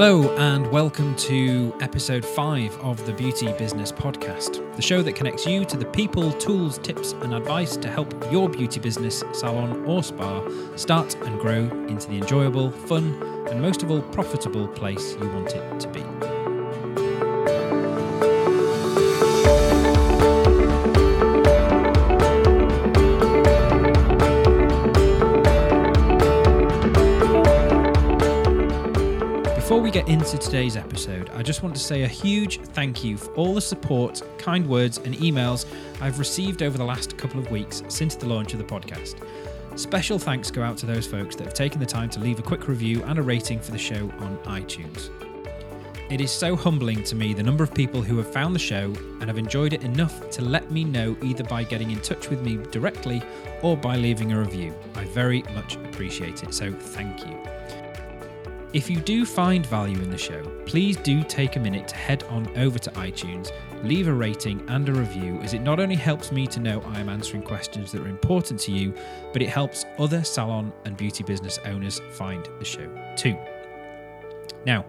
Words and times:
Hello, 0.00 0.32
and 0.36 0.64
welcome 0.70 1.16
to 1.16 1.74
episode 1.80 2.24
5 2.24 2.78
of 2.82 3.04
the 3.04 3.12
Beauty 3.12 3.52
Business 3.54 3.90
Podcast, 3.90 4.64
the 4.76 4.80
show 4.80 5.02
that 5.02 5.16
connects 5.16 5.44
you 5.44 5.64
to 5.64 5.76
the 5.76 5.86
people, 5.86 6.30
tools, 6.34 6.78
tips, 6.78 7.14
and 7.14 7.34
advice 7.34 7.76
to 7.78 7.88
help 7.88 8.14
your 8.30 8.48
beauty 8.48 8.78
business, 8.78 9.24
salon, 9.32 9.84
or 9.86 10.04
spa 10.04 10.48
start 10.76 11.16
and 11.22 11.40
grow 11.40 11.68
into 11.88 12.08
the 12.10 12.18
enjoyable, 12.18 12.70
fun, 12.70 13.12
and 13.48 13.60
most 13.60 13.82
of 13.82 13.90
all, 13.90 14.02
profitable 14.02 14.68
place 14.68 15.14
you 15.14 15.28
want 15.30 15.56
it 15.56 15.80
to 15.80 15.88
be. 15.88 16.27
Into 30.08 30.38
today's 30.38 30.74
episode, 30.74 31.28
I 31.34 31.42
just 31.42 31.62
want 31.62 31.74
to 31.74 31.80
say 31.80 32.02
a 32.02 32.08
huge 32.08 32.60
thank 32.60 33.04
you 33.04 33.18
for 33.18 33.30
all 33.34 33.52
the 33.52 33.60
support, 33.60 34.22
kind 34.38 34.66
words, 34.66 34.96
and 34.96 35.14
emails 35.16 35.66
I've 36.00 36.18
received 36.18 36.62
over 36.62 36.78
the 36.78 36.84
last 36.84 37.18
couple 37.18 37.38
of 37.38 37.50
weeks 37.50 37.82
since 37.88 38.14
the 38.14 38.26
launch 38.26 38.54
of 38.54 38.58
the 38.58 38.64
podcast. 38.64 39.16
Special 39.78 40.18
thanks 40.18 40.50
go 40.50 40.62
out 40.62 40.78
to 40.78 40.86
those 40.86 41.06
folks 41.06 41.36
that 41.36 41.44
have 41.44 41.52
taken 41.52 41.78
the 41.78 41.86
time 41.86 42.08
to 42.10 42.20
leave 42.20 42.38
a 42.38 42.42
quick 42.42 42.68
review 42.68 43.02
and 43.04 43.18
a 43.18 43.22
rating 43.22 43.60
for 43.60 43.70
the 43.70 43.78
show 43.78 44.10
on 44.20 44.38
iTunes. 44.44 45.10
It 46.10 46.22
is 46.22 46.30
so 46.30 46.56
humbling 46.56 47.04
to 47.04 47.14
me 47.14 47.34
the 47.34 47.42
number 47.42 47.62
of 47.62 47.74
people 47.74 48.00
who 48.00 48.16
have 48.16 48.32
found 48.32 48.54
the 48.54 48.60
show 48.60 48.86
and 49.20 49.24
have 49.24 49.36
enjoyed 49.36 49.74
it 49.74 49.84
enough 49.84 50.30
to 50.30 50.42
let 50.42 50.70
me 50.70 50.84
know 50.84 51.18
either 51.22 51.44
by 51.44 51.64
getting 51.64 51.90
in 51.90 52.00
touch 52.00 52.30
with 52.30 52.40
me 52.40 52.56
directly 52.70 53.22
or 53.62 53.76
by 53.76 53.96
leaving 53.96 54.32
a 54.32 54.38
review. 54.38 54.74
I 54.94 55.04
very 55.04 55.42
much 55.54 55.76
appreciate 55.76 56.42
it, 56.42 56.54
so 56.54 56.72
thank 56.72 57.26
you. 57.26 57.87
If 58.74 58.90
you 58.90 59.00
do 59.00 59.24
find 59.24 59.64
value 59.64 59.98
in 60.02 60.10
the 60.10 60.18
show, 60.18 60.42
please 60.66 60.98
do 60.98 61.22
take 61.24 61.56
a 61.56 61.60
minute 61.60 61.88
to 61.88 61.96
head 61.96 62.24
on 62.24 62.46
over 62.58 62.78
to 62.78 62.90
iTunes, 62.90 63.50
leave 63.82 64.08
a 64.08 64.12
rating 64.12 64.62
and 64.68 64.86
a 64.90 64.92
review, 64.92 65.40
as 65.40 65.54
it 65.54 65.60
not 65.60 65.80
only 65.80 65.94
helps 65.94 66.30
me 66.30 66.46
to 66.48 66.60
know 66.60 66.82
I 66.82 67.00
am 67.00 67.08
answering 67.08 67.42
questions 67.42 67.90
that 67.92 68.02
are 68.02 68.08
important 68.08 68.60
to 68.60 68.72
you, 68.72 68.92
but 69.32 69.40
it 69.40 69.48
helps 69.48 69.86
other 69.98 70.22
salon 70.22 70.70
and 70.84 70.98
beauty 70.98 71.24
business 71.24 71.58
owners 71.64 72.02
find 72.10 72.46
the 72.58 72.64
show 72.64 72.86
too. 73.16 73.38
Now, 74.66 74.84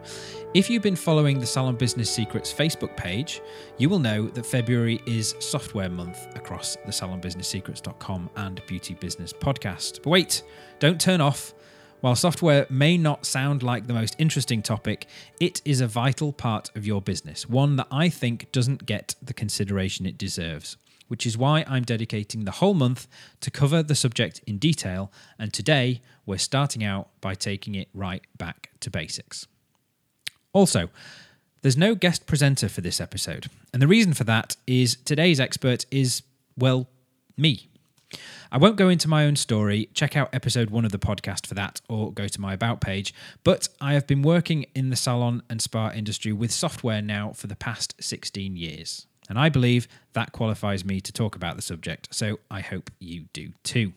if 0.53 0.69
you've 0.69 0.83
been 0.83 0.97
following 0.97 1.39
the 1.39 1.45
Salon 1.45 1.77
Business 1.77 2.11
Secrets 2.11 2.53
Facebook 2.53 2.97
page, 2.97 3.39
you 3.77 3.87
will 3.87 3.99
know 3.99 4.27
that 4.27 4.45
February 4.45 4.99
is 5.05 5.35
software 5.39 5.89
month 5.89 6.35
across 6.35 6.75
the 6.85 6.91
salonbusinesssecrets.com 6.91 8.29
and 8.35 8.61
Beauty 8.67 8.95
Business 8.95 9.31
podcast. 9.31 10.01
But 10.03 10.09
wait, 10.09 10.43
don't 10.79 10.99
turn 10.99 11.21
off. 11.21 11.53
While 12.01 12.15
software 12.15 12.65
may 12.69 12.97
not 12.97 13.25
sound 13.25 13.61
like 13.61 13.87
the 13.87 13.93
most 13.93 14.15
interesting 14.17 14.61
topic, 14.61 15.05
it 15.41 15.61
is 15.65 15.81
a 15.81 15.87
vital 15.87 16.31
part 16.31 16.71
of 16.73 16.87
your 16.87 17.01
business, 17.01 17.49
one 17.49 17.75
that 17.75 17.87
I 17.91 18.07
think 18.07 18.49
doesn't 18.53 18.85
get 18.85 19.15
the 19.21 19.33
consideration 19.33 20.05
it 20.05 20.17
deserves, 20.17 20.77
which 21.09 21.25
is 21.25 21.37
why 21.37 21.65
I'm 21.67 21.83
dedicating 21.83 22.45
the 22.45 22.51
whole 22.51 22.73
month 22.73 23.07
to 23.41 23.51
cover 23.51 23.83
the 23.83 23.95
subject 23.95 24.39
in 24.47 24.59
detail, 24.59 25.11
and 25.37 25.51
today 25.51 25.99
we're 26.25 26.37
starting 26.37 26.85
out 26.85 27.09
by 27.19 27.35
taking 27.35 27.75
it 27.75 27.89
right 27.93 28.25
back 28.37 28.69
to 28.79 28.89
basics. 28.89 29.45
Also, 30.53 30.89
there's 31.63 31.75
no 31.75 31.95
guest 31.95 32.25
presenter 32.25 32.69
for 32.69 32.79
this 32.79 33.01
episode, 33.01 33.47
and 33.73 33.81
the 33.81 33.87
reason 33.87 34.13
for 34.13 34.23
that 34.23 34.55
is 34.65 34.95
today's 35.03 35.41
expert 35.41 35.85
is, 35.91 36.21
well, 36.57 36.87
me. 37.35 37.68
I 38.51 38.57
won't 38.57 38.77
go 38.77 38.89
into 38.89 39.07
my 39.07 39.25
own 39.25 39.35
story. 39.35 39.89
Check 39.93 40.17
out 40.17 40.29
episode 40.33 40.69
one 40.69 40.85
of 40.85 40.91
the 40.91 40.99
podcast 40.99 41.45
for 41.45 41.53
that 41.53 41.81
or 41.87 42.11
go 42.11 42.27
to 42.27 42.41
my 42.41 42.53
About 42.53 42.81
page. 42.81 43.13
But 43.43 43.69
I 43.79 43.93
have 43.93 44.07
been 44.07 44.21
working 44.21 44.65
in 44.73 44.89
the 44.89 44.95
salon 44.95 45.43
and 45.49 45.61
spa 45.61 45.91
industry 45.91 46.33
with 46.33 46.51
software 46.51 47.01
now 47.01 47.33
for 47.33 47.47
the 47.47 47.55
past 47.55 47.95
16 47.99 48.55
years. 48.55 49.05
And 49.29 49.37
I 49.37 49.49
believe 49.49 49.87
that 50.13 50.31
qualifies 50.31 50.83
me 50.83 50.99
to 51.01 51.13
talk 51.13 51.35
about 51.35 51.55
the 51.55 51.61
subject. 51.61 52.07
So 52.11 52.39
I 52.49 52.61
hope 52.61 52.89
you 52.99 53.25
do 53.31 53.49
too. 53.63 53.93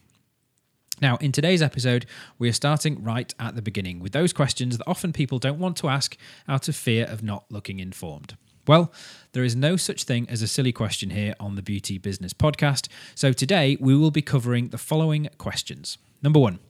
Now, 1.01 1.17
in 1.17 1.33
today's 1.33 1.63
episode, 1.63 2.07
we 2.39 2.49
are 2.49 2.53
starting 2.53 3.03
right 3.03 3.35
at 3.41 3.57
the 3.57 3.63
beginning 3.63 3.99
with 3.99 4.13
those 4.13 4.33
questions 4.33 4.77
that 4.77 4.87
often 4.87 5.13
people 5.13 5.39
don't 5.39 5.59
want 5.59 5.77
to 5.79 5.89
ask 5.89 6.17
out 6.47 6.69
of 6.69 6.77
fear 6.77 7.07
of 7.07 7.23
not 7.23 7.45
looking 7.51 7.81
informed. 7.81 8.37
Well, 8.67 8.93
there 9.33 9.43
is 9.43 9.57
no 9.57 9.77
such 9.77 10.05
thing 10.05 10.29
as 10.29 10.41
a 10.41 10.47
silly 10.47 10.71
question 10.71 11.11
here 11.11 11.35
on 11.41 11.57
the 11.57 11.63
Beauty 11.63 11.99
Business 11.99 12.33
Podcast. 12.33 12.87
So 13.17 13.33
today 13.33 13.77
we 13.81 13.97
will 13.97 14.13
be 14.13 14.23
covering 14.23 14.69
the 14.69 14.79
following 14.79 15.29
questions. 15.37 15.99
Number 16.23 16.39
one, 16.39 16.61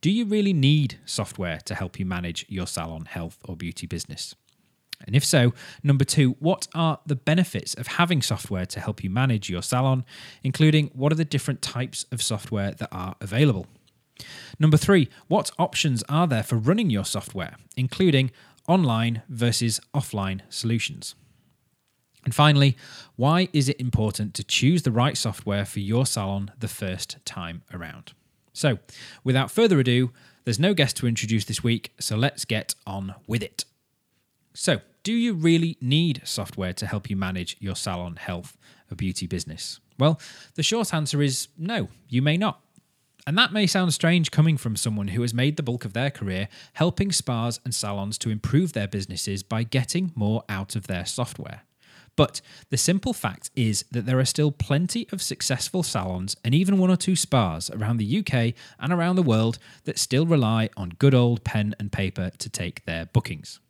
do 0.00 0.10
you 0.10 0.24
really 0.24 0.54
need 0.54 0.98
software 1.04 1.58
to 1.66 1.74
help 1.74 1.98
you 1.98 2.06
manage 2.06 2.46
your 2.48 2.66
salon, 2.66 3.04
health, 3.04 3.36
or 3.44 3.54
beauty 3.54 3.86
business? 3.86 4.34
And 5.06 5.14
if 5.14 5.26
so, 5.26 5.52
number 5.82 6.04
two, 6.04 6.36
what 6.38 6.68
are 6.74 7.00
the 7.04 7.16
benefits 7.16 7.74
of 7.74 7.86
having 7.86 8.22
software 8.22 8.64
to 8.64 8.80
help 8.80 9.04
you 9.04 9.10
manage 9.10 9.50
your 9.50 9.62
salon, 9.62 10.06
including 10.42 10.90
what 10.94 11.12
are 11.12 11.16
the 11.16 11.24
different 11.24 11.60
types 11.60 12.06
of 12.10 12.22
software 12.22 12.70
that 12.72 12.88
are 12.90 13.14
available? 13.20 13.66
Number 14.58 14.78
three, 14.78 15.10
what 15.28 15.50
options 15.58 16.02
are 16.08 16.26
there 16.26 16.44
for 16.44 16.56
running 16.56 16.88
your 16.88 17.04
software, 17.04 17.56
including 17.76 18.30
online 18.66 19.20
versus 19.28 19.80
offline 19.94 20.40
solutions? 20.48 21.14
And 22.24 22.34
finally, 22.34 22.76
why 23.16 23.48
is 23.52 23.68
it 23.68 23.80
important 23.80 24.34
to 24.34 24.44
choose 24.44 24.82
the 24.82 24.92
right 24.92 25.16
software 25.16 25.64
for 25.64 25.80
your 25.80 26.06
salon 26.06 26.52
the 26.58 26.68
first 26.68 27.16
time 27.24 27.62
around? 27.72 28.12
So, 28.52 28.78
without 29.24 29.50
further 29.50 29.80
ado, 29.80 30.10
there's 30.44 30.58
no 30.58 30.74
guest 30.74 30.96
to 30.98 31.06
introduce 31.06 31.44
this 31.44 31.64
week, 31.64 31.92
so 31.98 32.16
let's 32.16 32.44
get 32.44 32.74
on 32.86 33.14
with 33.26 33.42
it. 33.42 33.64
So, 34.54 34.80
do 35.02 35.12
you 35.12 35.34
really 35.34 35.76
need 35.80 36.22
software 36.24 36.72
to 36.74 36.86
help 36.86 37.10
you 37.10 37.16
manage 37.16 37.56
your 37.58 37.74
salon, 37.74 38.16
health, 38.16 38.56
or 38.90 38.94
beauty 38.94 39.26
business? 39.26 39.80
Well, 39.98 40.20
the 40.54 40.62
short 40.62 40.92
answer 40.94 41.22
is 41.22 41.48
no, 41.58 41.88
you 42.08 42.22
may 42.22 42.36
not. 42.36 42.60
And 43.26 43.38
that 43.38 43.52
may 43.52 43.66
sound 43.66 43.94
strange 43.94 44.30
coming 44.32 44.56
from 44.56 44.74
someone 44.74 45.08
who 45.08 45.22
has 45.22 45.32
made 45.32 45.56
the 45.56 45.62
bulk 45.62 45.84
of 45.84 45.92
their 45.92 46.10
career 46.10 46.48
helping 46.74 47.12
spas 47.12 47.60
and 47.64 47.74
salons 47.74 48.18
to 48.18 48.30
improve 48.30 48.72
their 48.72 48.88
businesses 48.88 49.42
by 49.44 49.62
getting 49.62 50.12
more 50.16 50.42
out 50.48 50.74
of 50.74 50.88
their 50.88 51.06
software. 51.06 51.62
But 52.14 52.40
the 52.70 52.76
simple 52.76 53.12
fact 53.12 53.50
is 53.56 53.84
that 53.90 54.04
there 54.04 54.18
are 54.18 54.24
still 54.24 54.52
plenty 54.52 55.08
of 55.12 55.22
successful 55.22 55.82
salons 55.82 56.36
and 56.44 56.54
even 56.54 56.78
one 56.78 56.90
or 56.90 56.96
two 56.96 57.16
spas 57.16 57.70
around 57.70 57.96
the 57.96 58.18
UK 58.18 58.54
and 58.78 58.92
around 58.92 59.16
the 59.16 59.22
world 59.22 59.58
that 59.84 59.98
still 59.98 60.26
rely 60.26 60.68
on 60.76 60.90
good 60.98 61.14
old 61.14 61.42
pen 61.44 61.74
and 61.78 61.90
paper 61.90 62.30
to 62.38 62.48
take 62.50 62.84
their 62.84 63.06
bookings. 63.06 63.60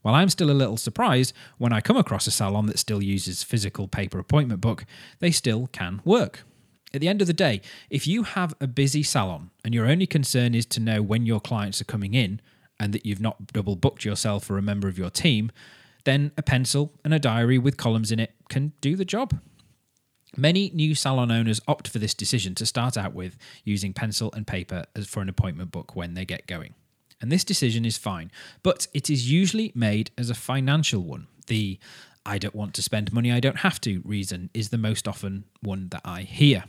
While 0.00 0.14
I'm 0.14 0.30
still 0.30 0.50
a 0.50 0.52
little 0.52 0.78
surprised 0.78 1.34
when 1.58 1.72
I 1.72 1.80
come 1.80 1.96
across 1.96 2.26
a 2.26 2.30
salon 2.30 2.66
that 2.66 2.78
still 2.78 3.02
uses 3.02 3.42
physical 3.42 3.88
paper 3.88 4.18
appointment 4.18 4.60
book, 4.60 4.86
they 5.18 5.30
still 5.30 5.66
can 5.66 6.00
work. 6.04 6.44
At 6.94 7.02
the 7.02 7.08
end 7.08 7.20
of 7.20 7.26
the 7.26 7.34
day, 7.34 7.60
if 7.90 8.06
you 8.06 8.22
have 8.22 8.54
a 8.60 8.66
busy 8.66 9.02
salon 9.02 9.50
and 9.62 9.74
your 9.74 9.86
only 9.86 10.06
concern 10.06 10.54
is 10.54 10.64
to 10.66 10.80
know 10.80 11.02
when 11.02 11.26
your 11.26 11.40
clients 11.40 11.82
are 11.82 11.84
coming 11.84 12.14
in 12.14 12.40
and 12.80 12.94
that 12.94 13.04
you've 13.04 13.20
not 13.20 13.48
double 13.48 13.76
booked 13.76 14.04
yourself 14.04 14.48
or 14.50 14.56
a 14.56 14.62
member 14.62 14.88
of 14.88 14.96
your 14.96 15.10
team, 15.10 15.50
then 16.08 16.32
a 16.36 16.42
pencil 16.42 16.92
and 17.04 17.12
a 17.12 17.18
diary 17.18 17.58
with 17.58 17.76
columns 17.76 18.10
in 18.10 18.18
it 18.18 18.34
can 18.48 18.72
do 18.80 18.96
the 18.96 19.04
job. 19.04 19.38
Many 20.36 20.70
new 20.74 20.94
salon 20.94 21.30
owners 21.30 21.60
opt 21.68 21.88
for 21.88 21.98
this 21.98 22.14
decision 22.14 22.54
to 22.56 22.66
start 22.66 22.96
out 22.96 23.14
with 23.14 23.36
using 23.64 23.92
pencil 23.92 24.32
and 24.34 24.46
paper 24.46 24.84
for 25.06 25.20
an 25.20 25.28
appointment 25.28 25.70
book 25.70 25.94
when 25.94 26.14
they 26.14 26.24
get 26.24 26.46
going. 26.46 26.74
And 27.20 27.32
this 27.32 27.44
decision 27.44 27.84
is 27.84 27.98
fine, 27.98 28.30
but 28.62 28.86
it 28.94 29.10
is 29.10 29.30
usually 29.30 29.72
made 29.74 30.10
as 30.16 30.30
a 30.30 30.34
financial 30.34 31.02
one. 31.02 31.26
The 31.46 31.78
I 32.24 32.38
don't 32.38 32.54
want 32.54 32.74
to 32.74 32.82
spend 32.82 33.12
money 33.12 33.32
I 33.32 33.40
don't 33.40 33.58
have 33.58 33.80
to 33.82 34.00
reason 34.04 34.50
is 34.54 34.68
the 34.68 34.78
most 34.78 35.08
often 35.08 35.44
one 35.60 35.88
that 35.88 36.02
I 36.04 36.22
hear. 36.22 36.64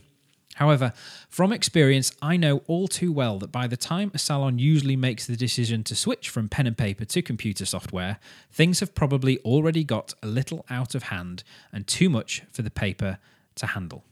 However, 0.60 0.92
from 1.30 1.54
experience, 1.54 2.12
I 2.20 2.36
know 2.36 2.58
all 2.66 2.86
too 2.86 3.12
well 3.12 3.38
that 3.38 3.50
by 3.50 3.66
the 3.66 3.78
time 3.78 4.10
a 4.12 4.18
salon 4.18 4.58
usually 4.58 4.94
makes 4.94 5.26
the 5.26 5.34
decision 5.34 5.82
to 5.84 5.96
switch 5.96 6.28
from 6.28 6.50
pen 6.50 6.66
and 6.66 6.76
paper 6.76 7.06
to 7.06 7.22
computer 7.22 7.64
software, 7.64 8.18
things 8.52 8.80
have 8.80 8.94
probably 8.94 9.38
already 9.38 9.84
got 9.84 10.12
a 10.22 10.26
little 10.26 10.66
out 10.68 10.94
of 10.94 11.04
hand 11.04 11.44
and 11.72 11.86
too 11.86 12.10
much 12.10 12.42
for 12.52 12.60
the 12.60 12.70
paper 12.70 13.16
to 13.54 13.68
handle. 13.68 14.04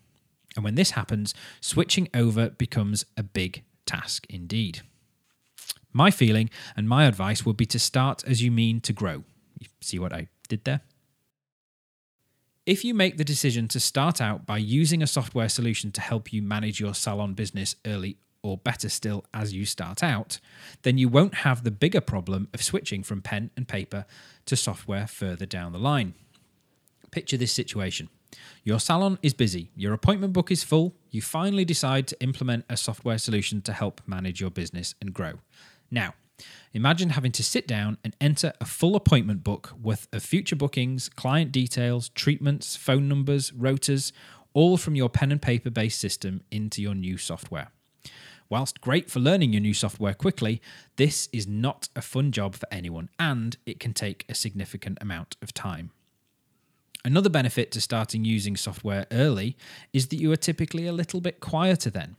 And 0.57 0.65
when 0.65 0.75
this 0.75 0.93
happens, 0.93 1.35
switching 1.61 2.09
over 2.15 2.49
becomes 2.49 3.05
a 3.15 3.23
big 3.23 3.63
task 3.85 4.27
indeed. 4.31 4.81
My 5.93 6.11
feeling 6.11 6.49
and 6.75 6.89
my 6.89 7.05
advice 7.05 7.45
would 7.45 7.59
be 7.59 7.67
to 7.67 7.79
start 7.79 8.25
as 8.27 8.43
you 8.43 8.51
mean 8.51 8.81
to 8.81 8.95
grow. 8.95 9.25
You 9.59 9.67
see 9.83 9.99
what 9.99 10.15
I 10.15 10.29
did 10.49 10.65
there? 10.65 10.81
If 12.69 12.85
you 12.85 12.93
make 12.93 13.17
the 13.17 13.25
decision 13.25 13.67
to 13.69 13.81
start 13.81 14.21
out 14.21 14.45
by 14.45 14.59
using 14.59 15.03
a 15.03 15.07
software 15.07 15.49
solution 15.49 15.91
to 15.93 16.03
help 16.03 16.35
you 16.35 16.43
manage 16.43 16.79
your 16.79 16.93
salon 16.93 17.33
business 17.33 17.75
early, 17.87 18.19
or 18.43 18.59
better 18.59 18.91
still, 18.91 19.25
as 19.33 19.55
you 19.55 19.65
start 19.65 20.03
out, 20.03 20.39
then 20.83 20.99
you 20.99 21.09
won't 21.09 21.37
have 21.37 21.65
the 21.65 21.71
bigger 21.71 22.03
problem 22.03 22.47
of 22.53 22.63
switching 22.63 23.03
from 23.03 23.23
pen 23.23 23.51
and 23.57 23.67
paper 23.67 24.05
to 24.45 24.55
software 24.55 25.07
further 25.07 25.47
down 25.47 25.73
the 25.73 25.79
line. 25.79 26.13
Picture 27.11 27.39
this 27.39 27.53
situation. 27.53 28.11
Your 28.65 28.81
salon 28.81 29.19
is 29.23 29.33
busy, 29.33 29.71
your 29.75 29.95
appointment 29.95 30.35
book 30.35 30.51
is 30.51 30.63
full, 30.63 30.95
you 31.11 31.23
finally 31.23 31.65
decide 31.65 32.07
to 32.09 32.23
implement 32.23 32.67
a 32.69 32.77
software 32.77 33.17
solution 33.17 33.63
to 33.63 33.73
help 33.73 34.03
manage 34.07 34.43
your 34.43 34.51
business 34.51 34.95
and 35.01 35.15
grow. 35.15 35.39
Now, 35.91 36.13
Imagine 36.73 37.11
having 37.11 37.33
to 37.33 37.43
sit 37.43 37.67
down 37.67 37.99
and 38.05 38.15
enter 38.21 38.53
a 38.61 38.65
full 38.65 38.95
appointment 38.95 39.43
book 39.43 39.73
worth 39.81 40.07
of 40.13 40.23
future 40.23 40.57
bookings, 40.57 41.09
client 41.09 41.51
details, 41.53 42.11
treatments, 42.11 42.77
phone 42.77 43.09
numbers, 43.09 43.51
rotas, 43.51 44.13
all 44.55 44.77
from 44.77 44.95
your 44.95 45.09
pen 45.09 45.33
and 45.33 45.43
paper 45.43 45.71
based 45.71 46.01
system 46.01 46.43
into 46.51 46.83
your 46.83 46.95
new 46.95 47.17
software. 47.17 47.69
Whilst 48.51 48.81
great 48.81 49.11
for 49.11 49.21
learning 49.21 49.53
your 49.53 49.61
new 49.61 49.75
software 49.75 50.15
quickly, 50.15 50.63
this 50.97 51.29
is 51.33 51.47
not 51.47 51.89
a 51.95 52.01
fun 52.01 52.33
job 52.33 52.55
for 52.55 52.67
anyone 52.71 53.11
and 53.19 53.57
it 53.67 53.79
can 53.79 53.93
take 53.93 54.25
a 54.29 54.35
significant 54.35 54.99
amount 55.01 55.37
of 55.43 55.53
time. 55.53 55.91
Another 57.05 57.29
benefit 57.31 57.71
to 57.73 57.81
starting 57.81 58.25
using 58.25 58.57
software 58.57 59.07
early 59.11 59.57
is 59.93 60.09
that 60.09 60.17
you 60.17 60.33
are 60.33 60.37
typically 60.37 60.87
a 60.87 60.93
little 60.93 61.21
bit 61.21 61.41
quieter 61.41 61.91
then. 61.91 62.17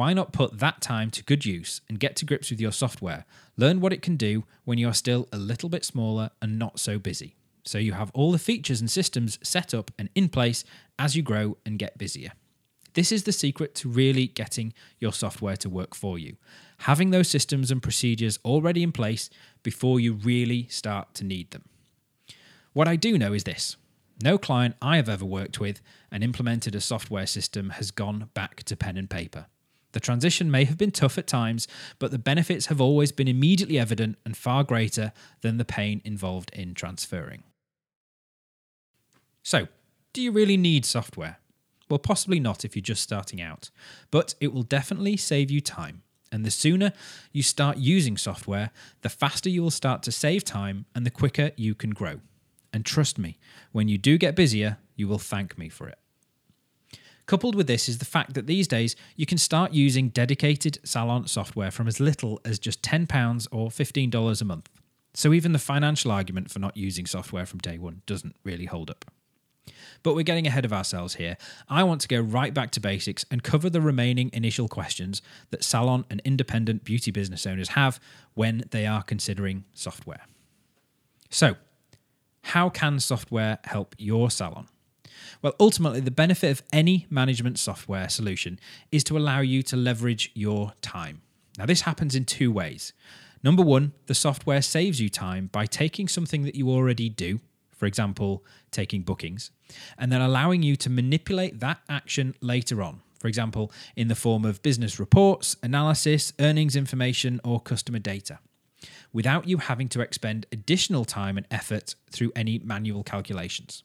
Why 0.00 0.14
not 0.14 0.32
put 0.32 0.60
that 0.60 0.80
time 0.80 1.10
to 1.10 1.22
good 1.22 1.44
use 1.44 1.82
and 1.86 2.00
get 2.00 2.16
to 2.16 2.24
grips 2.24 2.48
with 2.48 2.58
your 2.58 2.72
software? 2.72 3.26
Learn 3.58 3.82
what 3.82 3.92
it 3.92 4.00
can 4.00 4.16
do 4.16 4.44
when 4.64 4.78
you 4.78 4.88
are 4.88 4.94
still 4.94 5.28
a 5.30 5.36
little 5.36 5.68
bit 5.68 5.84
smaller 5.84 6.30
and 6.40 6.58
not 6.58 6.80
so 6.80 6.98
busy. 6.98 7.36
So 7.64 7.76
you 7.76 7.92
have 7.92 8.10
all 8.14 8.32
the 8.32 8.38
features 8.38 8.80
and 8.80 8.90
systems 8.90 9.38
set 9.42 9.74
up 9.74 9.90
and 9.98 10.08
in 10.14 10.30
place 10.30 10.64
as 10.98 11.16
you 11.16 11.22
grow 11.22 11.58
and 11.66 11.78
get 11.78 11.98
busier. 11.98 12.32
This 12.94 13.12
is 13.12 13.24
the 13.24 13.32
secret 13.32 13.74
to 13.74 13.90
really 13.90 14.26
getting 14.26 14.72
your 15.00 15.12
software 15.12 15.58
to 15.58 15.68
work 15.68 15.94
for 15.94 16.18
you. 16.18 16.36
Having 16.78 17.10
those 17.10 17.28
systems 17.28 17.70
and 17.70 17.82
procedures 17.82 18.38
already 18.42 18.82
in 18.82 18.92
place 18.92 19.28
before 19.62 20.00
you 20.00 20.14
really 20.14 20.66
start 20.68 21.12
to 21.16 21.24
need 21.24 21.50
them. 21.50 21.66
What 22.72 22.88
I 22.88 22.96
do 22.96 23.18
know 23.18 23.34
is 23.34 23.44
this 23.44 23.76
no 24.22 24.38
client 24.38 24.76
I 24.80 24.96
have 24.96 25.10
ever 25.10 25.26
worked 25.26 25.60
with 25.60 25.82
and 26.10 26.24
implemented 26.24 26.74
a 26.74 26.80
software 26.80 27.26
system 27.26 27.68
has 27.68 27.90
gone 27.90 28.30
back 28.32 28.62
to 28.62 28.76
pen 28.78 28.96
and 28.96 29.10
paper. 29.10 29.44
The 29.92 30.00
transition 30.00 30.50
may 30.50 30.64
have 30.64 30.78
been 30.78 30.90
tough 30.90 31.18
at 31.18 31.26
times, 31.26 31.66
but 31.98 32.10
the 32.10 32.18
benefits 32.18 32.66
have 32.66 32.80
always 32.80 33.12
been 33.12 33.28
immediately 33.28 33.78
evident 33.78 34.18
and 34.24 34.36
far 34.36 34.64
greater 34.64 35.12
than 35.40 35.56
the 35.56 35.64
pain 35.64 36.00
involved 36.04 36.50
in 36.54 36.74
transferring. 36.74 37.42
So, 39.42 39.68
do 40.12 40.22
you 40.22 40.32
really 40.32 40.56
need 40.56 40.84
software? 40.84 41.38
Well, 41.88 41.98
possibly 41.98 42.38
not 42.38 42.64
if 42.64 42.76
you're 42.76 42.82
just 42.82 43.02
starting 43.02 43.40
out, 43.40 43.70
but 44.10 44.34
it 44.40 44.52
will 44.52 44.62
definitely 44.62 45.16
save 45.16 45.50
you 45.50 45.60
time. 45.60 46.02
And 46.32 46.44
the 46.44 46.50
sooner 46.50 46.92
you 47.32 47.42
start 47.42 47.78
using 47.78 48.16
software, 48.16 48.70
the 49.02 49.08
faster 49.08 49.48
you 49.48 49.62
will 49.62 49.70
start 49.70 50.02
to 50.04 50.12
save 50.12 50.44
time 50.44 50.86
and 50.94 51.04
the 51.04 51.10
quicker 51.10 51.50
you 51.56 51.74
can 51.74 51.90
grow. 51.90 52.20
And 52.72 52.84
trust 52.84 53.18
me, 53.18 53.38
when 53.72 53.88
you 53.88 53.98
do 53.98 54.16
get 54.16 54.36
busier, 54.36 54.78
you 54.94 55.08
will 55.08 55.18
thank 55.18 55.58
me 55.58 55.68
for 55.68 55.88
it. 55.88 55.98
Coupled 57.30 57.54
with 57.54 57.68
this 57.68 57.88
is 57.88 57.98
the 57.98 58.04
fact 58.04 58.34
that 58.34 58.48
these 58.48 58.66
days 58.66 58.96
you 59.14 59.24
can 59.24 59.38
start 59.38 59.72
using 59.72 60.08
dedicated 60.08 60.80
Salon 60.82 61.28
software 61.28 61.70
from 61.70 61.86
as 61.86 62.00
little 62.00 62.40
as 62.44 62.58
just 62.58 62.82
£10 62.82 63.46
or 63.52 63.68
$15 63.68 64.42
a 64.42 64.44
month. 64.44 64.68
So 65.14 65.32
even 65.32 65.52
the 65.52 65.60
financial 65.60 66.10
argument 66.10 66.50
for 66.50 66.58
not 66.58 66.76
using 66.76 67.06
software 67.06 67.46
from 67.46 67.60
day 67.60 67.78
one 67.78 68.02
doesn't 68.04 68.34
really 68.42 68.64
hold 68.64 68.90
up. 68.90 69.04
But 70.02 70.16
we're 70.16 70.24
getting 70.24 70.48
ahead 70.48 70.64
of 70.64 70.72
ourselves 70.72 71.14
here. 71.14 71.36
I 71.68 71.84
want 71.84 72.00
to 72.00 72.08
go 72.08 72.18
right 72.18 72.52
back 72.52 72.72
to 72.72 72.80
basics 72.80 73.24
and 73.30 73.44
cover 73.44 73.70
the 73.70 73.80
remaining 73.80 74.30
initial 74.32 74.66
questions 74.66 75.22
that 75.50 75.62
salon 75.62 76.06
and 76.10 76.20
independent 76.24 76.82
beauty 76.82 77.12
business 77.12 77.46
owners 77.46 77.68
have 77.68 78.00
when 78.34 78.64
they 78.72 78.86
are 78.86 79.04
considering 79.04 79.66
software. 79.72 80.26
So, 81.28 81.54
how 82.42 82.70
can 82.70 82.98
software 82.98 83.60
help 83.62 83.94
your 83.98 84.32
salon? 84.32 84.66
Well, 85.42 85.54
ultimately, 85.58 86.00
the 86.00 86.10
benefit 86.10 86.50
of 86.50 86.62
any 86.72 87.06
management 87.10 87.58
software 87.58 88.08
solution 88.08 88.58
is 88.92 89.04
to 89.04 89.16
allow 89.16 89.40
you 89.40 89.62
to 89.64 89.76
leverage 89.76 90.30
your 90.34 90.72
time. 90.82 91.22
Now, 91.58 91.66
this 91.66 91.82
happens 91.82 92.14
in 92.14 92.24
two 92.24 92.52
ways. 92.52 92.92
Number 93.42 93.62
one, 93.62 93.92
the 94.06 94.14
software 94.14 94.62
saves 94.62 95.00
you 95.00 95.08
time 95.08 95.48
by 95.50 95.66
taking 95.66 96.08
something 96.08 96.42
that 96.42 96.54
you 96.54 96.68
already 96.68 97.08
do, 97.08 97.40
for 97.70 97.86
example, 97.86 98.44
taking 98.70 99.02
bookings, 99.02 99.50
and 99.96 100.12
then 100.12 100.20
allowing 100.20 100.62
you 100.62 100.76
to 100.76 100.90
manipulate 100.90 101.60
that 101.60 101.80
action 101.88 102.34
later 102.40 102.82
on, 102.82 103.00
for 103.18 103.28
example, 103.28 103.72
in 103.96 104.08
the 104.08 104.14
form 104.14 104.44
of 104.44 104.62
business 104.62 105.00
reports, 105.00 105.56
analysis, 105.62 106.32
earnings 106.38 106.76
information, 106.76 107.40
or 107.44 107.60
customer 107.60 107.98
data 107.98 108.38
without 109.12 109.48
you 109.48 109.58
having 109.58 109.88
to 109.88 110.00
expend 110.00 110.46
additional 110.52 111.04
time 111.04 111.36
and 111.36 111.46
effort 111.50 111.94
through 112.10 112.32
any 112.36 112.58
manual 112.58 113.02
calculations. 113.02 113.82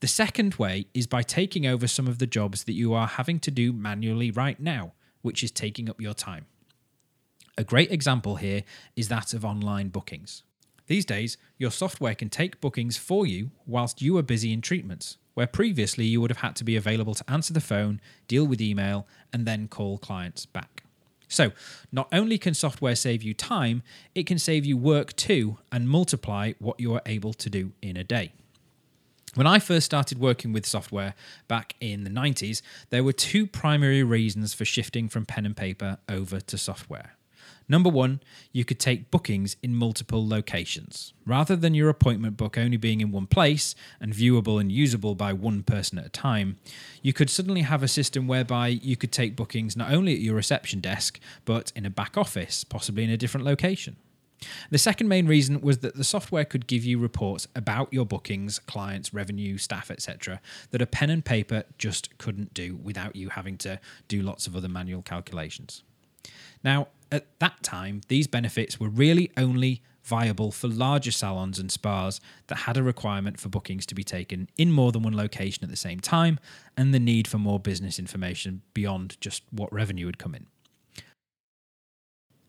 The 0.00 0.06
second 0.06 0.54
way 0.54 0.86
is 0.94 1.06
by 1.06 1.22
taking 1.22 1.66
over 1.66 1.86
some 1.86 2.06
of 2.06 2.18
the 2.18 2.26
jobs 2.26 2.64
that 2.64 2.72
you 2.72 2.94
are 2.94 3.06
having 3.06 3.40
to 3.40 3.50
do 3.50 3.72
manually 3.72 4.30
right 4.30 4.58
now, 4.60 4.92
which 5.22 5.42
is 5.42 5.50
taking 5.50 5.90
up 5.90 6.00
your 6.00 6.14
time. 6.14 6.46
A 7.56 7.64
great 7.64 7.90
example 7.90 8.36
here 8.36 8.62
is 8.94 9.08
that 9.08 9.34
of 9.34 9.44
online 9.44 9.88
bookings. 9.88 10.44
These 10.86 11.04
days, 11.04 11.36
your 11.58 11.70
software 11.70 12.14
can 12.14 12.30
take 12.30 12.60
bookings 12.60 12.96
for 12.96 13.26
you 13.26 13.50
whilst 13.66 14.00
you 14.00 14.16
are 14.16 14.22
busy 14.22 14.52
in 14.52 14.62
treatments, 14.62 15.18
where 15.34 15.46
previously 15.46 16.06
you 16.06 16.20
would 16.20 16.30
have 16.30 16.38
had 16.38 16.56
to 16.56 16.64
be 16.64 16.76
available 16.76 17.14
to 17.14 17.30
answer 17.30 17.52
the 17.52 17.60
phone, 17.60 18.00
deal 18.26 18.46
with 18.46 18.60
email, 18.60 19.06
and 19.32 19.44
then 19.44 19.68
call 19.68 19.98
clients 19.98 20.46
back. 20.46 20.84
So, 21.28 21.52
not 21.92 22.08
only 22.10 22.38
can 22.38 22.54
software 22.54 22.96
save 22.96 23.22
you 23.22 23.34
time, 23.34 23.82
it 24.14 24.26
can 24.26 24.38
save 24.38 24.64
you 24.64 24.78
work 24.78 25.14
too 25.14 25.58
and 25.70 25.88
multiply 25.88 26.52
what 26.58 26.80
you 26.80 26.94
are 26.94 27.02
able 27.04 27.34
to 27.34 27.50
do 27.50 27.72
in 27.82 27.98
a 27.98 28.04
day. 28.04 28.32
When 29.38 29.46
I 29.46 29.60
first 29.60 29.86
started 29.86 30.18
working 30.18 30.52
with 30.52 30.66
software 30.66 31.14
back 31.46 31.76
in 31.80 32.02
the 32.02 32.10
90s, 32.10 32.60
there 32.90 33.04
were 33.04 33.12
two 33.12 33.46
primary 33.46 34.02
reasons 34.02 34.52
for 34.52 34.64
shifting 34.64 35.08
from 35.08 35.26
pen 35.26 35.46
and 35.46 35.56
paper 35.56 35.98
over 36.08 36.40
to 36.40 36.58
software. 36.58 37.12
Number 37.68 37.88
one, 37.88 38.18
you 38.50 38.64
could 38.64 38.80
take 38.80 39.12
bookings 39.12 39.54
in 39.62 39.76
multiple 39.76 40.26
locations. 40.26 41.12
Rather 41.24 41.54
than 41.54 41.72
your 41.72 41.88
appointment 41.88 42.36
book 42.36 42.58
only 42.58 42.78
being 42.78 43.00
in 43.00 43.12
one 43.12 43.28
place 43.28 43.76
and 44.00 44.12
viewable 44.12 44.60
and 44.60 44.72
usable 44.72 45.14
by 45.14 45.32
one 45.32 45.62
person 45.62 46.00
at 46.00 46.06
a 46.06 46.08
time, 46.08 46.56
you 47.00 47.12
could 47.12 47.30
suddenly 47.30 47.60
have 47.60 47.84
a 47.84 47.86
system 47.86 48.26
whereby 48.26 48.66
you 48.66 48.96
could 48.96 49.12
take 49.12 49.36
bookings 49.36 49.76
not 49.76 49.92
only 49.92 50.14
at 50.14 50.20
your 50.20 50.34
reception 50.34 50.80
desk, 50.80 51.20
but 51.44 51.70
in 51.76 51.86
a 51.86 51.90
back 51.90 52.18
office, 52.18 52.64
possibly 52.64 53.04
in 53.04 53.10
a 53.10 53.16
different 53.16 53.46
location. 53.46 53.94
The 54.70 54.78
second 54.78 55.08
main 55.08 55.26
reason 55.26 55.60
was 55.60 55.78
that 55.78 55.96
the 55.96 56.04
software 56.04 56.44
could 56.44 56.66
give 56.66 56.84
you 56.84 56.98
reports 56.98 57.48
about 57.56 57.92
your 57.92 58.06
bookings, 58.06 58.58
clients, 58.58 59.12
revenue, 59.12 59.58
staff, 59.58 59.90
etc., 59.90 60.40
that 60.70 60.82
a 60.82 60.86
pen 60.86 61.10
and 61.10 61.24
paper 61.24 61.64
just 61.78 62.16
couldn't 62.18 62.54
do 62.54 62.76
without 62.76 63.16
you 63.16 63.30
having 63.30 63.56
to 63.58 63.80
do 64.06 64.22
lots 64.22 64.46
of 64.46 64.54
other 64.54 64.68
manual 64.68 65.02
calculations. 65.02 65.82
Now, 66.62 66.88
at 67.10 67.26
that 67.40 67.62
time, 67.62 68.02
these 68.08 68.26
benefits 68.26 68.78
were 68.78 68.88
really 68.88 69.30
only 69.36 69.82
viable 70.04 70.50
for 70.50 70.68
larger 70.68 71.10
salons 71.10 71.58
and 71.58 71.70
spas 71.70 72.20
that 72.46 72.56
had 72.60 72.76
a 72.76 72.82
requirement 72.82 73.38
for 73.38 73.48
bookings 73.50 73.84
to 73.84 73.94
be 73.94 74.02
taken 74.02 74.48
in 74.56 74.72
more 74.72 74.90
than 74.90 75.02
one 75.02 75.14
location 75.14 75.62
at 75.62 75.70
the 75.70 75.76
same 75.76 76.00
time 76.00 76.38
and 76.76 76.94
the 76.94 76.98
need 76.98 77.28
for 77.28 77.36
more 77.38 77.60
business 77.60 77.98
information 77.98 78.62
beyond 78.72 79.20
just 79.20 79.42
what 79.50 79.72
revenue 79.72 80.06
would 80.06 80.18
come 80.18 80.34
in. 80.34 80.46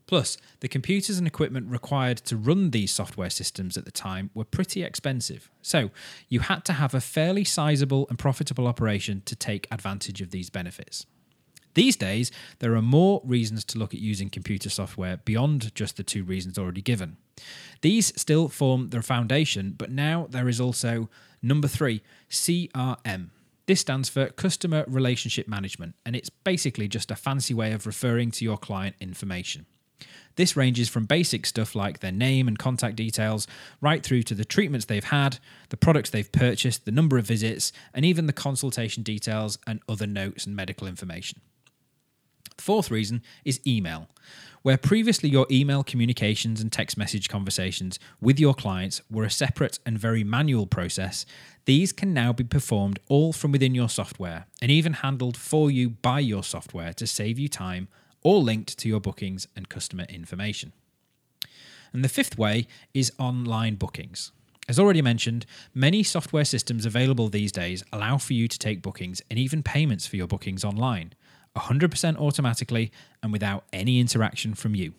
Plus, 0.09 0.37
the 0.61 0.67
computers 0.67 1.19
and 1.19 1.27
equipment 1.27 1.69
required 1.69 2.17
to 2.17 2.35
run 2.35 2.71
these 2.71 2.91
software 2.91 3.29
systems 3.29 3.77
at 3.77 3.85
the 3.85 3.91
time 3.91 4.31
were 4.33 4.43
pretty 4.43 4.81
expensive, 4.81 5.51
so 5.61 5.91
you 6.27 6.39
had 6.39 6.65
to 6.65 6.73
have 6.73 6.95
a 6.95 6.99
fairly 6.99 7.43
sizable 7.43 8.07
and 8.09 8.17
profitable 8.17 8.65
operation 8.65 9.21
to 9.25 9.35
take 9.35 9.67
advantage 9.69 10.19
of 10.19 10.31
these 10.31 10.49
benefits. 10.49 11.05
These 11.75 11.95
days, 11.95 12.31
there 12.57 12.73
are 12.73 12.81
more 12.81 13.21
reasons 13.23 13.63
to 13.65 13.77
look 13.77 13.93
at 13.93 13.99
using 13.99 14.31
computer 14.31 14.71
software 14.71 15.17
beyond 15.17 15.75
just 15.75 15.97
the 15.97 16.03
two 16.03 16.23
reasons 16.23 16.57
already 16.57 16.81
given. 16.81 17.17
These 17.81 18.19
still 18.19 18.49
form 18.49 18.89
the 18.89 19.03
foundation, 19.03 19.75
but 19.77 19.91
now 19.91 20.25
there 20.27 20.49
is 20.49 20.59
also 20.59 21.07
number 21.43 21.67
three 21.67 22.01
CRM. 22.31 23.29
This 23.67 23.81
stands 23.81 24.09
for 24.09 24.25
Customer 24.29 24.85
Relationship 24.87 25.47
Management, 25.47 25.93
and 26.03 26.15
it's 26.15 26.31
basically 26.31 26.87
just 26.87 27.11
a 27.11 27.15
fancy 27.15 27.53
way 27.53 27.73
of 27.73 27.85
referring 27.85 28.31
to 28.31 28.43
your 28.43 28.57
client 28.57 28.95
information. 28.99 29.67
This 30.35 30.55
ranges 30.55 30.87
from 30.87 31.05
basic 31.05 31.45
stuff 31.45 31.75
like 31.75 31.99
their 31.99 32.11
name 32.11 32.47
and 32.47 32.57
contact 32.57 32.95
details, 32.95 33.47
right 33.81 34.03
through 34.03 34.23
to 34.23 34.35
the 34.35 34.45
treatments 34.45 34.85
they've 34.85 35.03
had, 35.03 35.39
the 35.69 35.77
products 35.77 36.09
they've 36.09 36.31
purchased, 36.31 36.85
the 36.85 36.91
number 36.91 37.17
of 37.17 37.25
visits, 37.25 37.71
and 37.93 38.05
even 38.05 38.25
the 38.25 38.33
consultation 38.33 39.03
details 39.03 39.57
and 39.67 39.81
other 39.89 40.07
notes 40.07 40.45
and 40.45 40.55
medical 40.55 40.87
information. 40.87 41.41
The 42.55 42.63
fourth 42.63 42.91
reason 42.91 43.21
is 43.45 43.59
email. 43.65 44.09
Where 44.61 44.77
previously 44.77 45.29
your 45.29 45.47
email 45.49 45.83
communications 45.83 46.59
and 46.59 46.69
text 46.69 46.97
message 46.97 47.29
conversations 47.29 47.97
with 48.19 48.39
your 48.39 48.53
clients 48.53 49.01
were 49.09 49.23
a 49.23 49.29
separate 49.29 49.79
and 49.85 49.97
very 49.97 50.25
manual 50.25 50.67
process, 50.67 51.25
these 51.63 51.93
can 51.93 52.13
now 52.13 52.33
be 52.33 52.43
performed 52.43 52.99
all 53.07 53.31
from 53.31 53.53
within 53.53 53.73
your 53.73 53.87
software 53.87 54.47
and 54.61 54.69
even 54.69 54.93
handled 54.93 55.37
for 55.37 55.71
you 55.71 55.89
by 55.89 56.19
your 56.19 56.43
software 56.43 56.91
to 56.93 57.07
save 57.07 57.39
you 57.39 57.47
time, 57.47 57.87
all 58.23 58.43
linked 58.43 58.77
to 58.79 58.87
your 58.89 58.99
bookings 58.99 59.47
and 59.55 59.69
customer 59.69 60.05
information. 60.09 60.73
And 61.93 62.03
the 62.03 62.09
fifth 62.09 62.37
way 62.37 62.67
is 62.93 63.11
online 63.17 63.75
bookings. 63.75 64.31
As 64.67 64.77
already 64.77 65.01
mentioned, 65.01 65.45
many 65.73 66.03
software 66.03 66.45
systems 66.45 66.85
available 66.85 67.27
these 67.27 67.51
days 67.51 67.83
allow 67.91 68.17
for 68.17 68.33
you 68.33 68.47
to 68.47 68.59
take 68.59 68.83
bookings 68.83 69.21
and 69.29 69.39
even 69.39 69.63
payments 69.63 70.05
for 70.05 70.15
your 70.15 70.27
bookings 70.27 70.63
online. 70.63 71.13
100% 71.55 72.17
automatically 72.17 72.91
and 73.23 73.31
without 73.31 73.63
any 73.73 73.99
interaction 73.99 74.53
from 74.53 74.75
you. 74.75 74.93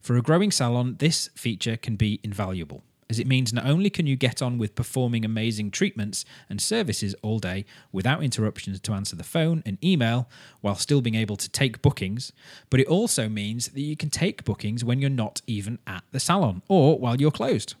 For 0.00 0.16
a 0.16 0.22
growing 0.22 0.50
salon, 0.50 0.96
this 0.98 1.28
feature 1.34 1.76
can 1.76 1.94
be 1.94 2.18
invaluable 2.24 2.82
as 3.10 3.18
it 3.18 3.26
means 3.26 3.52
not 3.52 3.66
only 3.66 3.90
can 3.90 4.06
you 4.06 4.16
get 4.16 4.42
on 4.42 4.58
with 4.58 4.74
performing 4.74 5.24
amazing 5.24 5.70
treatments 5.70 6.24
and 6.48 6.60
services 6.60 7.14
all 7.22 7.38
day 7.38 7.64
without 7.90 8.22
interruptions 8.22 8.80
to 8.80 8.92
answer 8.92 9.16
the 9.16 9.24
phone 9.24 9.62
and 9.64 9.82
email 9.82 10.28
while 10.60 10.74
still 10.74 11.00
being 11.00 11.14
able 11.14 11.36
to 11.36 11.48
take 11.48 11.82
bookings, 11.82 12.32
but 12.70 12.80
it 12.80 12.86
also 12.86 13.28
means 13.28 13.68
that 13.68 13.80
you 13.80 13.96
can 13.96 14.10
take 14.10 14.44
bookings 14.44 14.84
when 14.84 15.00
you're 15.00 15.10
not 15.10 15.40
even 15.46 15.78
at 15.86 16.04
the 16.12 16.20
salon 16.20 16.62
or 16.68 16.98
while 16.98 17.20
you're 17.20 17.30
closed. 17.30 17.74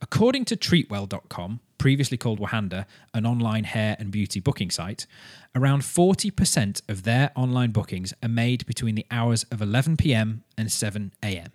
According 0.00 0.44
to 0.46 0.56
treatwell.com, 0.56 1.60
previously 1.78 2.16
called 2.16 2.40
Wahanda, 2.40 2.86
an 3.14 3.24
online 3.24 3.64
hair 3.64 3.96
and 3.98 4.10
beauty 4.10 4.40
booking 4.40 4.70
site, 4.70 5.06
around 5.54 5.82
40% 5.82 6.82
of 6.88 7.04
their 7.04 7.30
online 7.34 7.70
bookings 7.70 8.12
are 8.22 8.28
made 8.28 8.66
between 8.66 8.96
the 8.96 9.06
hours 9.10 9.44
of 9.50 9.62
11 9.62 9.96
pm 9.96 10.42
and 10.58 10.70
7 10.70 11.12
am. 11.22 11.52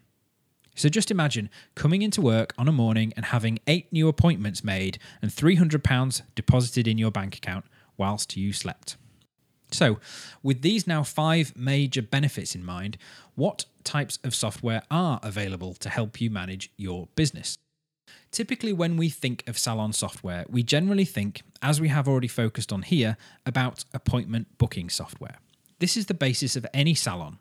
So 0.78 0.90
just 0.90 1.10
imagine 1.10 1.50
coming 1.74 2.04
into 2.04 2.22
work 2.22 2.54
on 2.56 2.68
a 2.68 2.72
morning 2.72 3.12
and 3.18 3.26
having 3.26 3.58
eight 3.66 3.92
new 3.92 4.08
appointments 4.08 4.64
made 4.64 5.00
and 5.24 5.32
£300 5.32 6.22
deposited 6.36 6.88
in 6.88 7.00
your 7.00 7.10
bank 7.10 7.36
account 7.36 7.66
whilst 7.98 8.38
you 8.38 8.54
slept. 8.54 8.96
So, 9.72 10.00
with 10.44 10.62
these 10.62 10.86
now 10.86 11.02
five 11.02 11.58
major 11.58 12.04
benefits 12.04 12.54
in 12.54 12.64
mind, 12.64 12.98
what 13.34 13.66
types 13.84 14.20
of 14.24 14.36
software 14.36 14.84
are 14.92 15.20
available 15.24 15.74
to 15.74 15.90
help 15.90 16.22
you 16.22 16.30
manage 16.30 16.72
your 16.78 17.08
business? 17.16 17.58
Typically, 18.32 18.72
when 18.72 18.98
we 18.98 19.10
think 19.10 19.44
of 19.48 19.58
salon 19.58 19.94
software, 19.94 20.46
we 20.48 20.62
generally 20.62 21.06
think, 21.06 21.42
as 21.62 21.82
we 21.82 21.88
have 21.88 22.08
already 22.08 22.28
focused 22.28 22.72
on 22.72 22.84
here, 22.84 23.18
about 23.48 23.84
appointment 23.96 24.60
booking 24.60 24.90
software. 24.90 25.40
This 25.80 25.98
is 25.98 26.06
the 26.06 26.14
basis 26.14 26.56
of 26.56 26.68
any 26.72 26.94
salon 26.94 27.40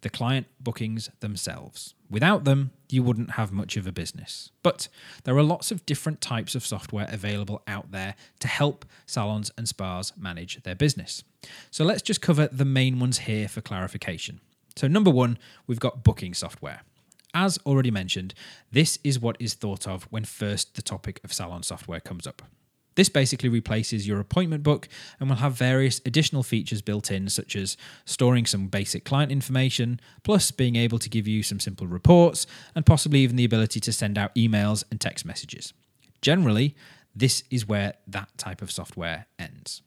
the 0.00 0.08
client 0.08 0.46
bookings 0.58 1.10
themselves. 1.20 1.94
Without 2.10 2.44
them, 2.44 2.70
you 2.88 3.02
wouldn't 3.02 3.32
have 3.32 3.52
much 3.52 3.76
of 3.76 3.86
a 3.86 3.92
business. 3.92 4.50
But 4.62 4.88
there 5.24 5.36
are 5.36 5.42
lots 5.42 5.70
of 5.70 5.84
different 5.84 6.20
types 6.20 6.54
of 6.54 6.64
software 6.64 7.06
available 7.10 7.62
out 7.66 7.90
there 7.90 8.14
to 8.40 8.48
help 8.48 8.86
salons 9.06 9.50
and 9.58 9.68
spas 9.68 10.12
manage 10.16 10.62
their 10.62 10.74
business. 10.74 11.22
So 11.70 11.84
let's 11.84 12.02
just 12.02 12.22
cover 12.22 12.48
the 12.50 12.64
main 12.64 12.98
ones 12.98 13.20
here 13.20 13.48
for 13.48 13.60
clarification. 13.60 14.40
So, 14.76 14.86
number 14.86 15.10
one, 15.10 15.38
we've 15.66 15.80
got 15.80 16.04
booking 16.04 16.34
software. 16.34 16.82
As 17.34 17.58
already 17.66 17.90
mentioned, 17.90 18.32
this 18.70 18.98
is 19.04 19.18
what 19.18 19.36
is 19.38 19.54
thought 19.54 19.86
of 19.86 20.04
when 20.04 20.24
first 20.24 20.76
the 20.76 20.82
topic 20.82 21.20
of 21.24 21.32
salon 21.32 21.62
software 21.62 22.00
comes 22.00 22.26
up. 22.26 22.42
This 22.98 23.08
basically 23.08 23.48
replaces 23.48 24.08
your 24.08 24.18
appointment 24.18 24.64
book 24.64 24.88
and 25.20 25.28
will 25.28 25.36
have 25.36 25.52
various 25.52 26.00
additional 26.04 26.42
features 26.42 26.82
built 26.82 27.12
in, 27.12 27.28
such 27.28 27.54
as 27.54 27.76
storing 28.04 28.44
some 28.44 28.66
basic 28.66 29.04
client 29.04 29.30
information, 29.30 30.00
plus 30.24 30.50
being 30.50 30.74
able 30.74 30.98
to 30.98 31.08
give 31.08 31.28
you 31.28 31.44
some 31.44 31.60
simple 31.60 31.86
reports, 31.86 32.44
and 32.74 32.84
possibly 32.84 33.20
even 33.20 33.36
the 33.36 33.44
ability 33.44 33.78
to 33.78 33.92
send 33.92 34.18
out 34.18 34.34
emails 34.34 34.82
and 34.90 35.00
text 35.00 35.24
messages. 35.24 35.72
Generally, 36.22 36.74
this 37.14 37.44
is 37.52 37.68
where 37.68 37.94
that 38.08 38.36
type 38.36 38.62
of 38.62 38.72
software 38.72 39.26
ends. 39.38 39.82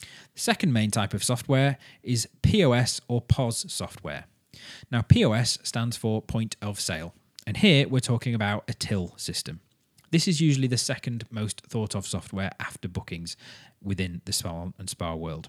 The 0.00 0.40
second 0.40 0.72
main 0.72 0.90
type 0.90 1.14
of 1.14 1.22
software 1.22 1.78
is 2.02 2.26
POS 2.42 3.00
or 3.06 3.20
POS 3.20 3.66
software. 3.68 4.24
Now, 4.90 5.02
POS 5.02 5.60
stands 5.62 5.96
for 5.96 6.20
point 6.20 6.56
of 6.60 6.80
sale, 6.80 7.14
and 7.46 7.58
here 7.58 7.86
we're 7.86 8.00
talking 8.00 8.34
about 8.34 8.64
a 8.66 8.74
till 8.74 9.16
system. 9.16 9.60
This 10.10 10.28
is 10.28 10.40
usually 10.40 10.68
the 10.68 10.78
second 10.78 11.24
most 11.30 11.62
thought 11.66 11.94
of 11.94 12.06
software 12.06 12.50
after 12.60 12.88
bookings 12.88 13.36
within 13.82 14.22
the 14.24 14.32
salon 14.32 14.74
and 14.78 14.88
spa 14.88 15.14
world. 15.14 15.48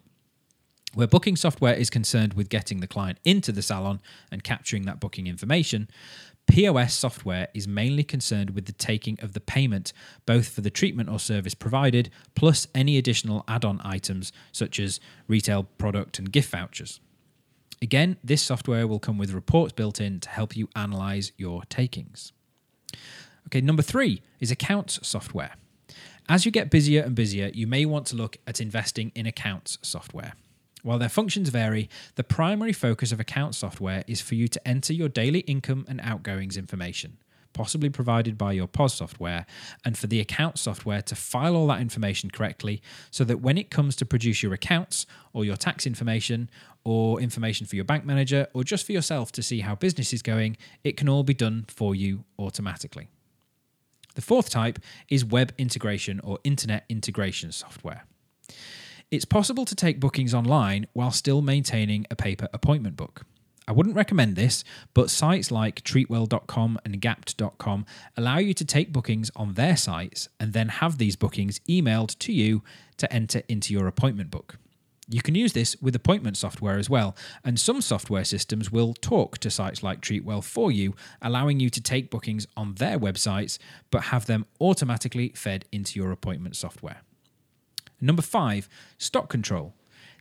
Where 0.94 1.08
booking 1.08 1.36
software 1.36 1.76
is 1.76 1.90
concerned 1.90 2.34
with 2.34 2.50
getting 2.50 2.80
the 2.80 2.88
client 2.88 3.20
into 3.24 3.52
the 3.52 3.62
salon 3.62 4.00
and 4.32 4.44
capturing 4.44 4.86
that 4.86 5.00
booking 5.00 5.28
information, 5.28 5.90
POS 6.48 6.94
software 6.94 7.50
is 7.54 7.68
mainly 7.68 8.04
concerned 8.04 8.52
with 8.52 8.66
the 8.66 8.72
taking 8.72 9.20
of 9.22 9.34
the 9.34 9.42
payment, 9.42 9.92
both 10.26 10.48
for 10.48 10.62
the 10.62 10.70
treatment 10.70 11.10
or 11.10 11.20
service 11.20 11.54
provided, 11.54 12.10
plus 12.36 12.68
any 12.74 12.98
additional 12.98 13.44
add 13.48 13.66
on 13.66 13.82
items 13.84 14.32
such 14.52 14.80
as 14.80 15.00
retail 15.28 15.64
product 15.64 16.20
and 16.20 16.32
gift 16.32 16.50
vouchers. 16.52 17.02
Again, 17.82 18.18
this 18.24 18.42
software 18.42 18.88
will 18.88 19.00
come 19.00 19.18
with 19.18 19.34
reports 19.34 19.74
built 19.74 20.02
in 20.02 20.20
to 20.22 20.30
help 20.30 20.56
you 20.56 20.70
analyze 20.76 21.32
your 21.38 21.64
takings. 21.70 22.32
Okay, 23.48 23.62
number 23.62 23.82
three 23.82 24.22
is 24.42 24.52
accounts 24.52 25.00
software. 25.08 25.52
As 26.28 26.46
you 26.46 26.52
get 26.52 26.70
busier 26.70 27.02
and 27.04 27.16
busier, 27.16 27.50
you 27.54 27.66
may 27.66 27.86
want 27.86 28.06
to 28.08 28.18
look 28.18 28.36
at 28.46 28.60
investing 28.60 29.14
in 29.16 29.26
accounts 29.26 29.78
software. 29.82 30.34
While 30.84 31.00
their 31.00 31.08
functions 31.08 31.48
vary, 31.48 31.90
the 32.16 32.26
primary 32.26 32.74
focus 32.74 33.14
of 33.14 33.22
account 33.22 33.56
software 33.56 34.04
is 34.06 34.20
for 34.20 34.36
you 34.36 34.50
to 34.50 34.68
enter 34.68 34.92
your 34.92 35.08
daily 35.08 35.40
income 35.40 35.86
and 35.88 36.02
outgoings 36.02 36.58
information, 36.58 37.20
possibly 37.54 37.90
provided 37.90 38.38
by 38.38 38.52
your 38.52 38.68
POS 38.68 38.96
software, 38.96 39.46
and 39.86 39.98
for 39.98 40.08
the 40.08 40.20
account 40.20 40.60
software 40.60 41.02
to 41.04 41.16
file 41.16 41.56
all 41.56 41.68
that 41.68 41.80
information 41.80 42.30
correctly 42.30 42.82
so 43.12 43.24
that 43.24 43.40
when 43.40 43.58
it 43.58 43.72
comes 43.72 43.96
to 43.96 44.06
produce 44.06 44.44
your 44.44 44.54
accounts 44.54 45.06
or 45.32 45.46
your 45.46 45.56
tax 45.56 45.88
information 45.88 46.50
or 46.84 47.22
information 47.22 47.66
for 47.66 47.78
your 47.78 47.86
bank 47.86 48.04
manager 48.04 48.48
or 48.54 48.66
just 48.66 48.86
for 48.86 48.92
yourself 48.92 49.32
to 49.32 49.42
see 49.42 49.62
how 49.62 49.76
business 49.76 50.12
is 50.12 50.22
going, 50.22 50.58
it 50.84 50.98
can 50.98 51.08
all 51.08 51.24
be 51.24 51.34
done 51.34 51.64
for 51.70 51.96
you 51.96 52.26
automatically. 52.38 53.08
The 54.18 54.24
fourth 54.24 54.50
type 54.50 54.80
is 55.10 55.24
web 55.24 55.54
integration 55.60 56.20
or 56.22 56.40
internet 56.44 56.86
integration 56.90 57.52
software. 57.52 58.06
It's 59.12 59.26
possible 59.26 59.64
to 59.64 59.76
take 59.76 60.00
bookings 60.00 60.34
online 60.34 60.88
while 60.94 61.12
still 61.12 61.44
maintaining 61.44 62.08
a 62.10 62.16
paper 62.16 62.48
appointment 62.52 62.96
book. 62.96 63.28
I 63.68 63.74
wouldn't 63.74 63.96
recommend 63.96 64.36
this, 64.36 64.64
but 64.96 65.12
sites 65.12 65.52
like 65.52 65.84
treatwell.com 65.84 66.80
and 66.84 67.00
gappt.com 67.00 67.86
allow 68.18 68.40
you 68.40 68.56
to 68.56 68.66
take 68.66 68.92
bookings 68.92 69.30
on 69.36 69.54
their 69.54 69.78
sites 69.78 70.30
and 70.40 70.52
then 70.52 70.70
have 70.70 70.98
these 70.98 71.16
bookings 71.16 71.60
emailed 71.70 72.18
to 72.18 72.34
you 72.34 72.64
to 72.98 73.14
enter 73.14 73.44
into 73.48 73.72
your 73.72 73.86
appointment 73.86 74.32
book. 74.32 74.58
You 75.10 75.22
can 75.22 75.36
use 75.36 75.54
this 75.54 75.78
with 75.82 75.96
appointment 75.96 76.36
software 76.36 76.78
as 76.78 76.90
well, 76.90 77.16
and 77.46 77.58
some 77.58 77.82
software 77.82 78.26
systems 78.26 78.72
will 78.72 78.94
talk 78.94 79.38
to 79.38 79.50
sites 79.50 79.82
like 79.82 80.02
Treatwell 80.02 80.44
for 80.44 80.70
you, 80.70 80.96
allowing 81.22 81.62
you 81.62 81.70
to 81.70 81.82
take 81.82 82.12
bookings 82.12 82.46
on 82.58 82.76
their 82.76 83.00
websites 83.00 83.58
but 83.90 84.06
have 84.06 84.26
them 84.26 84.46
automatically 84.60 85.30
fed 85.30 85.64
into 85.72 85.98
your 85.98 86.12
appointment 86.12 86.58
software. 86.58 87.02
Number 88.02 88.22
five, 88.22 88.68
stock 88.98 89.30
control. 89.30 89.74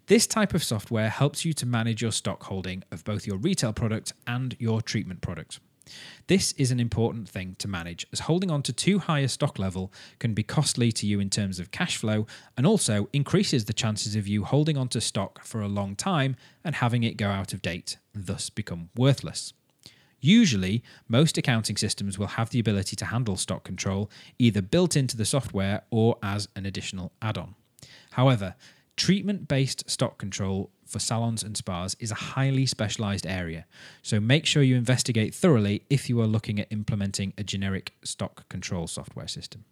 This 0.06 0.28
type 0.28 0.54
of 0.54 0.62
software 0.62 1.08
helps 1.08 1.44
you 1.44 1.52
to 1.54 1.66
manage 1.66 2.00
your 2.00 2.12
stock 2.12 2.44
holding 2.44 2.84
of 2.92 3.02
both 3.02 3.26
your 3.26 3.38
retail 3.38 3.72
product 3.72 4.12
and 4.24 4.54
your 4.60 4.80
treatment 4.80 5.20
product. 5.20 5.58
This 6.26 6.52
is 6.52 6.70
an 6.70 6.80
important 6.80 7.28
thing 7.28 7.54
to 7.58 7.68
manage 7.68 8.06
as 8.12 8.20
holding 8.20 8.50
on 8.50 8.62
to 8.64 8.72
too 8.72 8.98
high 8.98 9.20
a 9.20 9.28
stock 9.28 9.58
level 9.58 9.92
can 10.18 10.34
be 10.34 10.42
costly 10.42 10.90
to 10.92 11.06
you 11.06 11.20
in 11.20 11.30
terms 11.30 11.60
of 11.60 11.70
cash 11.70 11.96
flow 11.96 12.26
and 12.56 12.66
also 12.66 13.08
increases 13.12 13.66
the 13.66 13.72
chances 13.72 14.16
of 14.16 14.26
you 14.26 14.44
holding 14.44 14.76
on 14.76 14.88
to 14.88 15.00
stock 15.00 15.44
for 15.44 15.60
a 15.60 15.68
long 15.68 15.94
time 15.94 16.36
and 16.64 16.76
having 16.76 17.02
it 17.02 17.16
go 17.16 17.28
out 17.28 17.52
of 17.52 17.62
date 17.62 17.98
thus 18.14 18.50
become 18.50 18.90
worthless. 18.96 19.52
Usually, 20.20 20.82
most 21.08 21.38
accounting 21.38 21.76
systems 21.76 22.18
will 22.18 22.26
have 22.28 22.50
the 22.50 22.58
ability 22.58 22.96
to 22.96 23.04
handle 23.06 23.36
stock 23.36 23.62
control 23.62 24.10
either 24.38 24.62
built 24.62 24.96
into 24.96 25.16
the 25.16 25.24
software 25.24 25.82
or 25.90 26.16
as 26.22 26.48
an 26.56 26.66
additional 26.66 27.12
add 27.22 27.38
on. 27.38 27.54
However, 28.12 28.54
treatment 28.96 29.46
based 29.46 29.88
stock 29.88 30.18
control 30.18 30.70
for 30.86 30.98
salons 30.98 31.42
and 31.42 31.56
spas 31.56 31.96
is 31.98 32.10
a 32.10 32.14
highly 32.14 32.66
specialized 32.66 33.26
area, 33.26 33.66
so 34.02 34.20
make 34.20 34.46
sure 34.46 34.62
you 34.62 34.76
investigate 34.76 35.34
thoroughly 35.34 35.82
if 35.90 36.08
you 36.08 36.20
are 36.20 36.26
looking 36.26 36.60
at 36.60 36.70
implementing 36.70 37.32
a 37.36 37.44
generic 37.44 37.94
stock 38.04 38.48
control 38.48 38.86
software 38.86 39.28
system. 39.28 39.64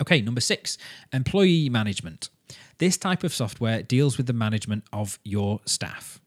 Okay, 0.00 0.20
number 0.20 0.40
six, 0.40 0.78
employee 1.12 1.68
management. 1.68 2.30
This 2.78 2.96
type 2.96 3.24
of 3.24 3.34
software 3.34 3.82
deals 3.82 4.16
with 4.16 4.26
the 4.26 4.32
management 4.32 4.84
of 4.92 5.18
your 5.24 5.60
staff. 5.64 6.20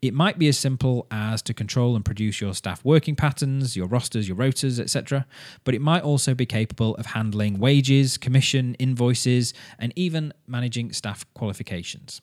It 0.00 0.14
might 0.14 0.38
be 0.38 0.48
as 0.48 0.58
simple 0.58 1.06
as 1.10 1.42
to 1.42 1.52
control 1.54 1.96
and 1.96 2.04
produce 2.04 2.40
your 2.40 2.54
staff 2.54 2.84
working 2.84 3.16
patterns, 3.16 3.76
your 3.76 3.86
rosters, 3.86 4.28
your 4.28 4.36
rotas, 4.36 4.78
etc., 4.78 5.26
but 5.64 5.74
it 5.74 5.82
might 5.82 6.02
also 6.02 6.34
be 6.34 6.46
capable 6.46 6.94
of 6.96 7.06
handling 7.06 7.58
wages, 7.58 8.16
commission, 8.16 8.74
invoices, 8.74 9.52
and 9.78 9.92
even 9.96 10.32
managing 10.46 10.92
staff 10.92 11.26
qualifications. 11.34 12.20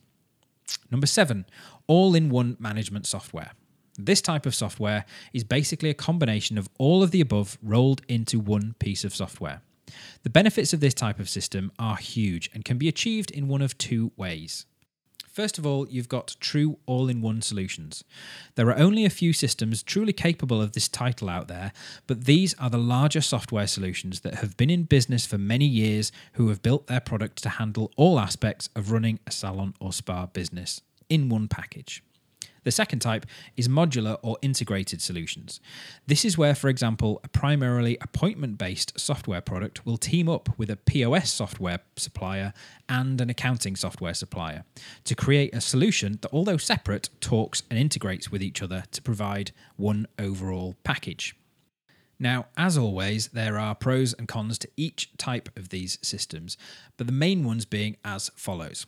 Number 0.91 1.07
seven, 1.07 1.45
all 1.88 2.15
in 2.15 2.29
one 2.29 2.57
management 2.60 3.05
software. 3.05 3.51
This 3.98 4.22
type 4.22 4.45
of 4.45 4.55
software 4.55 5.05
is 5.34 5.43
basically 5.43 5.89
a 5.89 5.93
combination 5.93 6.57
of 6.57 6.69
all 6.77 7.01
of 7.01 7.12
the 7.12 7.22
above 7.22 7.57
rolled 7.62 8.01
into 8.07 8.39
one 8.39 8.75
piece 8.79 9.03
of 9.03 9.15
software. 9.15 9.62
The 10.24 10.29
benefits 10.29 10.74
of 10.74 10.79
this 10.79 10.93
type 10.93 11.19
of 11.19 11.29
system 11.29 11.72
are 11.79 11.98
huge 11.98 12.50
and 12.53 12.65
can 12.65 12.77
be 12.77 12.88
achieved 12.88 13.31
in 13.31 13.48
one 13.48 13.62
of 13.62 13.77
two 13.77 14.12
ways. 14.17 14.65
First 15.36 15.58
of 15.58 15.65
all, 15.65 15.86
you've 15.89 16.08
got 16.08 16.38
true 16.39 16.77
all 16.86 17.10
in 17.10 17.22
one 17.22 17.42
solutions. 17.42 18.06
There 18.56 18.70
are 18.70 18.77
only 18.77 19.04
a 19.04 19.10
few 19.10 19.34
systems 19.34 19.84
truly 19.84 20.13
capable 20.13 20.62
of 20.62 20.72
this 20.72 20.88
title 20.88 21.30
out 21.30 21.50
there, 21.50 21.74
but 22.08 22.24
these 22.24 22.54
are 22.54 22.70
the 22.70 22.77
larger 22.77 23.20
software 23.20 23.68
solutions 23.68 24.22
that 24.22 24.36
have 24.36 24.56
been 24.56 24.70
in 24.70 24.84
business 24.84 25.25
for 25.25 25.38
many 25.38 25.65
years 25.65 26.13
who 26.36 26.48
have 26.48 26.62
built 26.62 26.88
their 26.88 27.01
product 27.01 27.44
to 27.44 27.50
handle 27.50 27.92
all 27.98 28.18
aspects 28.18 28.70
of 28.77 28.94
running 28.94 29.20
a 29.27 29.32
salon 29.32 29.74
or 29.82 29.92
spa 29.92 30.25
business 30.25 30.80
in 31.10 31.27
one 31.27 31.50
package. 31.50 32.01
The 32.65 32.72
second 32.72 33.00
type 33.00 33.27
is 33.55 33.67
modular 33.67 34.17
or 34.24 34.38
integrated 34.41 35.00
solutions. 35.00 35.62
This 36.07 36.25
is 36.25 36.38
where, 36.38 36.55
for 36.55 36.67
example, 36.67 37.22
a 37.24 37.27
primarily 37.27 37.95
appointment 38.01 38.57
based 38.57 39.00
software 39.00 39.39
product 39.39 39.86
will 39.86 39.98
team 39.98 40.27
up 40.27 40.50
with 40.57 40.72
a 40.72 40.75
POS 40.75 41.31
software 41.31 41.79
supplier 41.95 42.53
and 42.89 43.22
an 43.22 43.29
accounting 43.29 43.75
software 43.75 44.15
supplier 44.15 44.63
to 45.03 45.15
create 45.15 45.53
a 45.53 45.62
solution 45.62 46.17
that, 46.22 46.34
although 46.34 46.57
separate, 46.57 47.10
talks 47.22 47.62
and 47.69 47.77
integrates 47.77 48.31
with 48.31 48.41
each 48.41 48.63
other 48.63 48.84
to 48.91 49.01
provide 49.01 49.51
one 49.77 50.07
overall 50.17 50.75
package. 50.84 51.36
Now, 52.17 52.48
as 52.57 52.77
always, 52.77 53.27
there 53.27 53.60
are 53.60 53.75
pros 53.75 54.13
and 54.13 54.27
cons 54.27 54.57
to 54.60 54.69
each 54.75 55.15
type 55.17 55.50
of 55.55 55.69
these 55.69 56.00
systems, 56.01 56.57
but 56.98 57.05
the 57.05 57.13
main 57.13 57.43
ones 57.43 57.65
being 57.65 57.98
as 58.03 58.31
follows. 58.36 58.88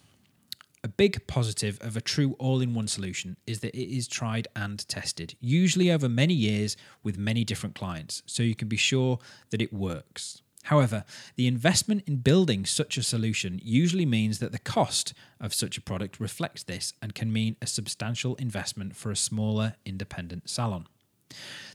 A 0.84 0.88
big 0.88 1.26
positive 1.28 1.80
of 1.82 1.98
a 1.98 2.02
true 2.02 2.36
all 2.40 2.62
in 2.62 2.74
one 2.74 2.88
solution 2.88 3.38
is 3.48 3.60
that 3.62 3.76
it 3.76 3.96
is 3.96 4.08
tried 4.08 4.48
and 4.56 4.88
tested, 4.88 5.36
usually 5.40 5.92
over 5.92 6.08
many 6.08 6.34
years 6.34 6.78
with 7.04 7.18
many 7.18 7.44
different 7.44 7.76
clients, 7.76 8.22
so 8.26 8.44
you 8.44 8.56
can 8.56 8.68
be 8.68 8.78
sure 8.78 9.20
that 9.50 9.62
it 9.62 9.74
works. 9.74 10.42
However, 10.66 11.06
the 11.36 11.48
investment 11.48 12.04
in 12.08 12.18
building 12.18 12.66
such 12.66 12.98
a 12.98 13.04
solution 13.04 13.60
usually 13.64 14.06
means 14.06 14.40
that 14.40 14.52
the 14.52 14.60
cost 14.60 15.14
of 15.40 15.54
such 15.54 15.78
a 15.78 15.82
product 15.82 16.20
reflects 16.20 16.64
this 16.64 16.94
and 17.02 17.16
can 17.16 17.32
mean 17.32 17.56
a 17.62 17.68
substantial 17.68 18.36
investment 18.36 18.96
for 18.96 19.10
a 19.10 19.16
smaller 19.16 19.76
independent 19.86 20.50
salon. 20.50 20.88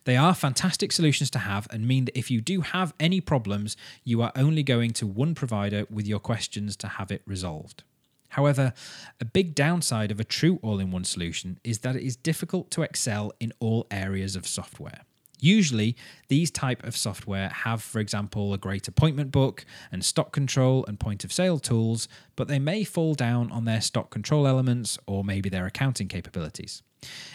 They 0.05 0.17
are 0.17 0.35
fantastic 0.35 0.93
solutions 0.93 1.31
to 1.31 1.39
have 1.39 1.67
and 1.71 1.89
mean 1.89 2.05
that 2.05 2.19
if 2.19 2.31
you 2.31 2.41
do 2.41 2.61
have 2.61 2.93
any 3.01 3.21
problems, 3.21 3.77
you 4.05 4.21
are 4.21 4.33
only 4.37 4.63
going 4.63 4.91
to 4.93 5.07
one 5.07 5.35
provider 5.35 5.87
with 5.91 6.07
your 6.07 6.21
questions 6.21 6.77
to 6.77 6.89
have 6.89 7.11
it 7.11 7.23
resolved. 7.27 7.85
However, 8.33 8.73
a 9.21 9.27
big 9.27 9.55
downside 9.55 10.11
of 10.11 10.19
a 10.19 10.25
true 10.25 10.59
all 10.63 10.81
in 10.81 10.91
one 10.91 11.05
solution 11.05 11.59
is 11.65 11.81
that 11.81 11.97
it 11.97 12.03
is 12.03 12.17
difficult 12.17 12.71
to 12.71 12.81
excel 12.81 13.31
in 13.39 13.53
all 13.61 13.87
areas 13.91 14.37
of 14.37 14.47
software. 14.47 15.03
Usually, 15.39 15.97
these 16.29 16.51
type 16.51 16.83
of 16.83 16.97
software 16.97 17.51
have, 17.51 17.83
for 17.83 17.99
example, 17.99 18.55
a 18.55 18.59
great 18.59 18.89
appointment 18.89 19.33
book 19.33 19.67
and 19.91 20.03
stock 20.03 20.33
control 20.33 20.83
and 20.89 20.99
point 20.99 21.25
of 21.25 21.33
sale 21.33 21.59
tools, 21.59 22.09
but 22.35 22.49
they 22.49 22.59
may 22.59 22.85
fall 22.85 23.13
down 23.13 23.53
on 23.53 23.67
their 23.67 23.83
stock 23.83 24.09
control 24.09 24.47
elements 24.47 24.99
or 25.07 25.23
maybe 25.23 25.51
their 25.51 25.67
accounting 25.67 26.09
capabilities. 26.09 26.83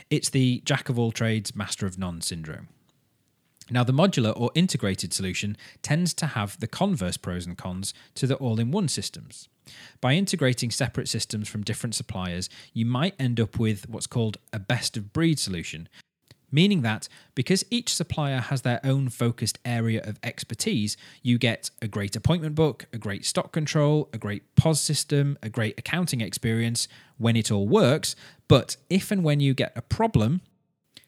It's 0.10 0.32
the 0.32 0.64
jack 0.66 0.90
of 0.90 0.98
all 0.98 1.12
trades, 1.12 1.56
master 1.56 1.86
of 1.86 2.00
none 2.00 2.22
syndrome. 2.22 2.70
Now, 3.70 3.84
the 3.84 3.94
modular 3.94 4.34
or 4.36 4.50
integrated 4.56 5.14
solution 5.14 5.58
tends 5.84 6.16
to 6.16 6.26
have 6.26 6.60
the 6.60 6.68
converse 6.68 7.18
pros 7.18 7.46
and 7.46 7.56
cons 7.56 7.94
to 8.16 8.26
the 8.26 8.36
all 8.38 8.60
in 8.60 8.72
one 8.72 8.88
systems. 8.88 9.48
By 10.02 10.14
integrating 10.14 10.72
separate 10.72 11.08
systems 11.08 11.48
from 11.48 11.64
different 11.64 11.96
suppliers, 11.96 12.50
you 12.74 12.86
might 12.86 13.16
end 13.20 13.40
up 13.40 13.60
with 13.60 13.90
what's 13.90 14.08
called 14.08 14.38
a 14.54 14.60
best 14.60 14.98
of 14.98 15.14
breed 15.14 15.40
solution, 15.40 15.90
meaning 16.52 16.82
that 16.82 17.10
because 17.36 17.66
each 17.70 17.94
supplier 17.94 18.40
has 18.40 18.62
their 18.62 18.80
own 18.84 19.10
focused 19.10 19.60
area 19.66 20.02
of 20.04 20.20
expertise, 20.24 20.96
you 21.22 21.38
get 21.38 21.70
a 21.82 21.88
great 21.88 22.16
appointment 22.16 22.56
book, 22.56 22.86
a 22.94 22.98
great 22.98 23.26
stock 23.26 23.52
control, 23.52 24.10
a 24.14 24.18
great 24.18 24.56
POS 24.56 24.82
system, 24.82 25.38
a 25.44 25.50
great 25.50 25.78
accounting 25.78 26.22
experience 26.22 26.88
when 27.18 27.36
it 27.36 27.52
all 27.52 27.68
works. 27.68 28.16
But 28.48 28.78
if 28.90 29.12
and 29.12 29.24
when 29.24 29.40
you 29.40 29.54
get 29.54 29.74
a 29.76 29.82
problem, 29.82 30.42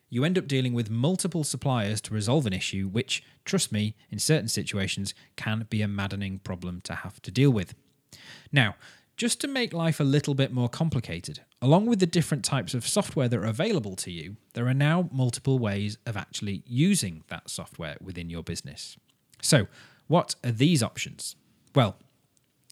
you 0.10 0.26
end 0.26 0.38
up 0.38 0.48
dealing 0.48 0.74
with 0.74 0.90
multiple 0.90 1.44
suppliers 1.44 2.02
to 2.02 2.14
resolve 2.14 2.46
an 2.48 2.54
issue, 2.54 2.88
which, 2.88 3.24
trust 3.46 3.72
me, 3.72 3.96
in 4.10 4.18
certain 4.18 4.48
situations 4.48 5.14
can 5.36 5.68
be 5.70 5.82
a 5.82 5.88
maddening 5.88 6.40
problem 6.40 6.82
to 6.82 6.96
have 6.96 7.22
to 7.22 7.32
deal 7.32 7.52
with. 7.52 7.76
Now, 8.52 8.76
just 9.18 9.42
to 9.42 9.48
make 9.48 9.74
life 9.74 10.00
a 10.00 10.06
little 10.06 10.34
bit 10.34 10.54
more 10.54 10.70
complicated, 10.70 11.42
along 11.62 11.88
with 11.88 12.00
the 12.00 12.06
different 12.06 12.46
types 12.46 12.74
of 12.74 12.88
software 12.88 13.28
that 13.28 13.38
are 13.38 13.46
available 13.46 13.96
to 13.98 14.12
you, 14.12 14.38
there 14.54 14.68
are 14.68 14.74
now 14.74 15.10
multiple 15.12 15.60
ways 15.60 15.98
of 16.06 16.16
actually 16.16 16.64
using 16.66 17.24
that 17.28 17.50
software 17.50 17.98
within 18.02 18.30
your 18.30 18.44
business. 18.44 18.98
So, 19.42 19.68
what 20.08 20.36
are 20.44 20.52
these 20.52 20.82
options? 20.82 21.36
Well, 21.76 21.98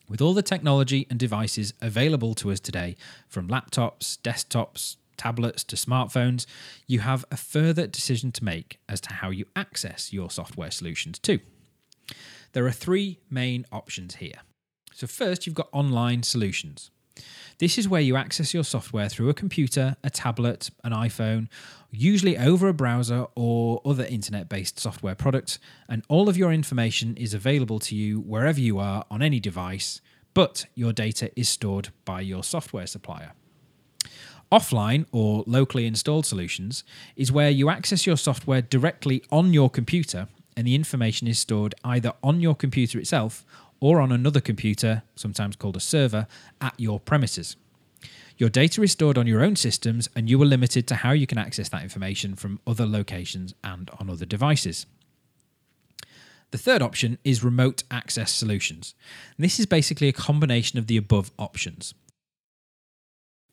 with 0.07 0.21
all 0.21 0.33
the 0.33 0.41
technology 0.41 1.05
and 1.09 1.19
devices 1.19 1.73
available 1.81 2.33
to 2.35 2.51
us 2.51 2.62
today, 2.62 2.95
from 3.27 3.49
laptops, 3.49 4.17
desktops, 4.19 4.95
tablets 5.17 5.63
to 5.65 5.75
smartphones, 5.75 6.45
you 6.88 6.99
have 6.99 7.25
a 7.29 7.38
further 7.38 7.88
decision 7.88 8.31
to 8.31 8.43
make 8.43 8.79
as 8.88 9.01
to 9.01 9.13
how 9.13 9.29
you 9.31 9.45
access 9.55 10.13
your 10.13 10.31
software 10.31 10.71
solutions 10.71 11.19
too. 11.19 11.39
There 12.53 12.65
are 12.65 12.71
three 12.71 13.19
main 13.29 13.65
options 13.71 14.15
here. 14.15 14.39
So, 14.97 15.05
first, 15.05 15.45
you've 15.45 15.53
got 15.53 15.69
online 15.73 16.23
solutions. 16.23 16.89
This 17.60 17.77
is 17.77 17.88
where 17.88 18.01
you 18.01 18.15
access 18.15 18.51
your 18.51 18.63
software 18.63 19.07
through 19.07 19.29
a 19.29 19.33
computer, 19.36 19.95
a 20.03 20.10
tablet, 20.10 20.71
an 20.83 20.91
iPhone, 20.91 21.49
usually 21.91 22.36
over 22.36 22.67
a 22.67 22.73
browser 22.73 23.27
or 23.36 23.79
other 23.86 24.05
internet 24.05 24.49
based 24.49 24.79
software 24.79 25.13
products, 25.13 25.60
and 25.88 26.03
all 26.10 26.27
of 26.27 26.36
your 26.36 26.51
information 26.51 27.15
is 27.15 27.36
available 27.36 27.77
to 27.77 27.95
you 27.95 28.19
wherever 28.21 28.60
you 28.60 28.79
are 28.79 29.05
on 29.12 29.21
any 29.21 29.39
device, 29.39 30.01
but 30.33 30.65
your 30.73 30.93
data 30.93 31.29
is 31.39 31.47
stored 31.47 31.89
by 32.03 32.21
your 32.21 32.43
software 32.43 32.88
supplier. 32.88 33.33
Offline 34.51 35.05
or 35.12 35.43
locally 35.45 35.86
installed 35.86 36.25
solutions 36.25 36.83
is 37.15 37.31
where 37.31 37.51
you 37.51 37.69
access 37.69 38.07
your 38.07 38.17
software 38.17 38.63
directly 38.63 39.21
on 39.29 39.53
your 39.53 39.69
computer 39.69 40.27
and 40.57 40.65
the 40.65 40.73
information 40.73 41.27
is 41.27 41.38
stored 41.38 41.75
either 41.83 42.13
on 42.23 42.41
your 42.41 42.55
computer 42.55 42.97
itself 42.97 43.45
or 43.79 44.01
on 44.01 44.11
another 44.11 44.41
computer, 44.41 45.03
sometimes 45.15 45.55
called 45.55 45.77
a 45.77 45.81
server, 45.81 46.27
at 46.61 46.73
your 46.77 46.99
premises. 46.99 47.55
Your 48.37 48.49
data 48.49 48.83
is 48.83 48.91
stored 48.91 49.17
on 49.17 49.25
your 49.25 49.43
own 49.43 49.55
systems, 49.55 50.09
and 50.15 50.29
you 50.29 50.41
are 50.41 50.45
limited 50.45 50.87
to 50.87 50.95
how 50.95 51.11
you 51.11 51.25
can 51.25 51.39
access 51.39 51.69
that 51.69 51.83
information 51.83 52.35
from 52.35 52.59
other 52.67 52.85
locations 52.85 53.55
and 53.63 53.89
on 53.99 54.09
other 54.09 54.25
devices. 54.25 54.85
The 56.51 56.57
third 56.57 56.81
option 56.81 57.17
is 57.23 57.43
remote 57.43 57.83
access 57.91 58.31
solutions. 58.31 58.93
This 59.37 59.59
is 59.59 59.65
basically 59.65 60.07
a 60.07 60.13
combination 60.13 60.79
of 60.79 60.87
the 60.87 60.97
above 60.97 61.31
options. 61.37 61.93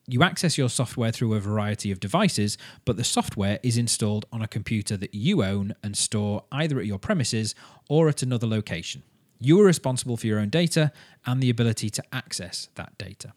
You 0.07 0.21
access 0.21 0.55
your 0.55 0.69
software 0.69 1.11
through 1.11 1.33
a 1.33 1.39
variety 1.39 1.91
of 1.91 1.99
devices, 1.99 2.57
but 2.85 2.95
the 2.95 3.03
software 3.03 3.59
is 3.63 3.75
installed 3.75 4.27
on 4.31 4.43
a 4.43 4.47
computer 4.47 4.95
that 4.97 5.15
you 5.15 5.43
own 5.43 5.73
and 5.83 5.97
store 5.97 6.43
either 6.51 6.79
at 6.79 6.85
your 6.85 6.99
premises 6.99 7.55
or 7.89 8.07
at 8.07 8.21
another 8.21 8.45
location. 8.45 9.01
You 9.45 9.61
are 9.61 9.65
responsible 9.65 10.17
for 10.17 10.25
your 10.25 10.39
own 10.39 10.49
data 10.49 10.91
and 11.23 11.39
the 11.39 11.51
ability 11.51 11.91
to 11.91 12.03
access 12.11 12.69
that 12.73 12.97
data. 12.97 13.33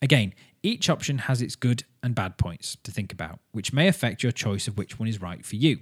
Again, 0.00 0.32
each 0.62 0.88
option 0.88 1.18
has 1.18 1.42
its 1.42 1.56
good 1.56 1.82
and 2.00 2.14
bad 2.14 2.38
points 2.38 2.76
to 2.84 2.92
think 2.92 3.12
about, 3.12 3.40
which 3.50 3.72
may 3.72 3.88
affect 3.88 4.22
your 4.22 4.30
choice 4.30 4.68
of 4.68 4.78
which 4.78 5.00
one 5.00 5.08
is 5.08 5.20
right 5.20 5.44
for 5.44 5.56
you. 5.56 5.80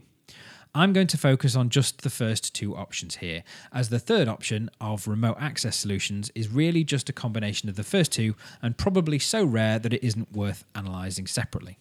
I'm 0.75 0.95
going 0.95 1.09
to 1.09 1.19
focus 1.19 1.55
on 1.55 1.69
just 1.69 2.01
the 2.01 2.09
first 2.09 2.55
two 2.55 2.75
options 2.75 3.17
here, 3.17 3.45
as 3.71 3.91
the 3.91 3.99
third 3.99 4.29
option 4.29 4.71
of 4.81 5.07
remote 5.07 5.37
access 5.39 5.77
solutions 5.77 6.31
is 6.35 6.49
really 6.49 6.83
just 6.83 7.11
a 7.11 7.13
combination 7.13 7.69
of 7.69 7.77
the 7.77 7.85
first 7.85 8.13
two 8.13 8.35
and 8.63 8.79
probably 8.79 9.19
so 9.19 9.45
rare 9.45 9.79
that 9.79 9.93
it 9.93 10.03
isn't 10.03 10.33
worth 10.33 10.65
analysing 10.75 11.27
separately. 11.27 11.77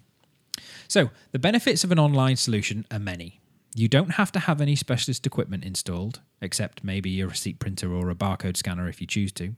So, 0.90 1.12
the 1.32 1.40
benefits 1.40 1.86
of 1.86 1.94
an 1.94 2.00
online 2.00 2.36
solution 2.36 2.86
are 2.92 3.00
many. 3.00 3.40
You 3.76 3.88
don't 3.88 4.12
have 4.12 4.32
to 4.34 4.40
have 4.40 4.62
any 4.62 4.76
specialist 4.76 5.26
equipment 5.26 5.64
installed, 5.64 6.22
except 6.42 6.84
maybe 6.84 7.20
a 7.22 7.28
receipt 7.28 7.60
printer 7.60 7.94
or 7.94 8.10
a 8.10 8.16
barcode 8.16 8.58
scanner 8.58 8.88
if 8.88 9.02
you 9.02 9.08
choose 9.08 9.32
to. 9.34 9.56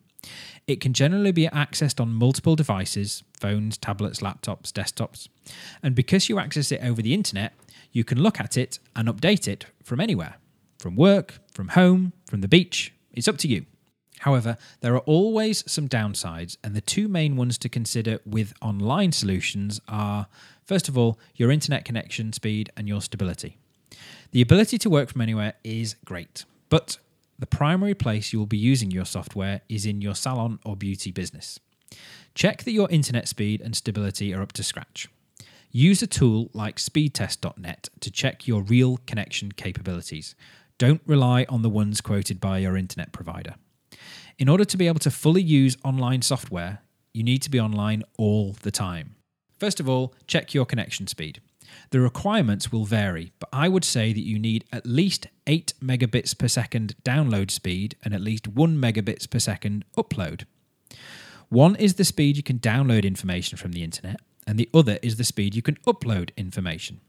It 0.67 0.81
can 0.81 0.93
generally 0.93 1.31
be 1.31 1.47
accessed 1.47 1.99
on 1.99 2.13
multiple 2.13 2.55
devices 2.55 3.23
phones, 3.39 3.77
tablets, 3.77 4.21
laptops, 4.21 4.71
desktops. 4.71 5.27
And 5.83 5.93
because 5.93 6.29
you 6.29 6.39
access 6.39 6.71
it 6.71 6.81
over 6.83 7.01
the 7.01 7.13
internet, 7.13 7.53
you 7.91 8.03
can 8.03 8.21
look 8.21 8.39
at 8.39 8.57
it 8.57 8.79
and 8.95 9.07
update 9.07 9.47
it 9.47 9.65
from 9.83 9.99
anywhere 9.99 10.35
from 10.77 10.95
work, 10.95 11.39
from 11.51 11.69
home, 11.69 12.13
from 12.29 12.41
the 12.41 12.47
beach. 12.47 12.93
It's 13.11 13.27
up 13.27 13.37
to 13.39 13.47
you. 13.47 13.65
However, 14.19 14.57
there 14.81 14.93
are 14.93 14.99
always 14.99 15.63
some 15.69 15.87
downsides, 15.87 16.57
and 16.63 16.75
the 16.75 16.81
two 16.81 17.07
main 17.07 17.35
ones 17.35 17.57
to 17.59 17.69
consider 17.69 18.19
with 18.25 18.53
online 18.61 19.11
solutions 19.11 19.81
are 19.87 20.27
first 20.63 20.87
of 20.87 20.97
all, 20.97 21.19
your 21.35 21.51
internet 21.51 21.85
connection 21.85 22.33
speed 22.33 22.71
and 22.77 22.87
your 22.87 23.01
stability. 23.01 23.57
The 24.31 24.41
ability 24.41 24.77
to 24.79 24.89
work 24.89 25.09
from 25.09 25.21
anywhere 25.21 25.53
is 25.63 25.95
great, 26.05 26.45
but 26.69 26.97
the 27.37 27.45
primary 27.45 27.93
place 27.93 28.31
you 28.31 28.39
will 28.39 28.45
be 28.45 28.57
using 28.57 28.91
your 28.91 29.05
software 29.05 29.61
is 29.67 29.85
in 29.85 30.01
your 30.01 30.15
salon 30.15 30.59
or 30.65 30.75
beauty 30.75 31.11
business. 31.11 31.59
Check 32.33 32.63
that 32.63 32.71
your 32.71 32.89
internet 32.89 33.27
speed 33.27 33.61
and 33.61 33.75
stability 33.75 34.33
are 34.33 34.41
up 34.41 34.53
to 34.53 34.63
scratch. 34.63 35.07
Use 35.71 36.01
a 36.01 36.07
tool 36.07 36.49
like 36.53 36.77
speedtest.net 36.77 37.89
to 37.99 38.11
check 38.11 38.47
your 38.47 38.61
real 38.61 38.97
connection 39.05 39.51
capabilities. 39.51 40.35
Don't 40.77 41.01
rely 41.05 41.45
on 41.49 41.61
the 41.61 41.69
ones 41.69 42.01
quoted 42.01 42.39
by 42.39 42.59
your 42.59 42.77
internet 42.77 43.11
provider. 43.11 43.55
In 44.37 44.49
order 44.49 44.65
to 44.65 44.77
be 44.77 44.87
able 44.87 44.99
to 44.99 45.11
fully 45.11 45.41
use 45.41 45.77
online 45.83 46.21
software, 46.21 46.79
you 47.13 47.23
need 47.23 47.41
to 47.41 47.49
be 47.49 47.59
online 47.59 48.03
all 48.17 48.55
the 48.61 48.71
time. 48.71 49.15
First 49.57 49.79
of 49.79 49.87
all, 49.87 50.13
check 50.27 50.53
your 50.53 50.65
connection 50.65 51.07
speed. 51.07 51.41
The 51.91 51.99
requirements 51.99 52.71
will 52.71 52.85
vary, 52.85 53.31
but 53.39 53.49
I 53.51 53.67
would 53.67 53.85
say 53.85 54.13
that 54.13 54.25
you 54.25 54.39
need 54.39 54.65
at 54.71 54.85
least 54.85 55.27
8 55.47 55.73
megabits 55.81 56.37
per 56.37 56.47
second 56.47 56.95
download 57.03 57.51
speed 57.51 57.95
and 58.03 58.13
at 58.13 58.21
least 58.21 58.47
1 58.47 58.77
megabits 58.77 59.29
per 59.29 59.39
second 59.39 59.85
upload. 59.97 60.45
One 61.49 61.75
is 61.75 61.95
the 61.95 62.05
speed 62.05 62.37
you 62.37 62.43
can 62.43 62.59
download 62.59 63.03
information 63.03 63.57
from 63.57 63.71
the 63.71 63.83
internet, 63.83 64.19
and 64.47 64.57
the 64.57 64.69
other 64.73 64.99
is 65.01 65.17
the 65.17 65.23
speed 65.23 65.55
you 65.55 65.61
can 65.61 65.77
upload 65.87 66.35
information. 66.35 67.01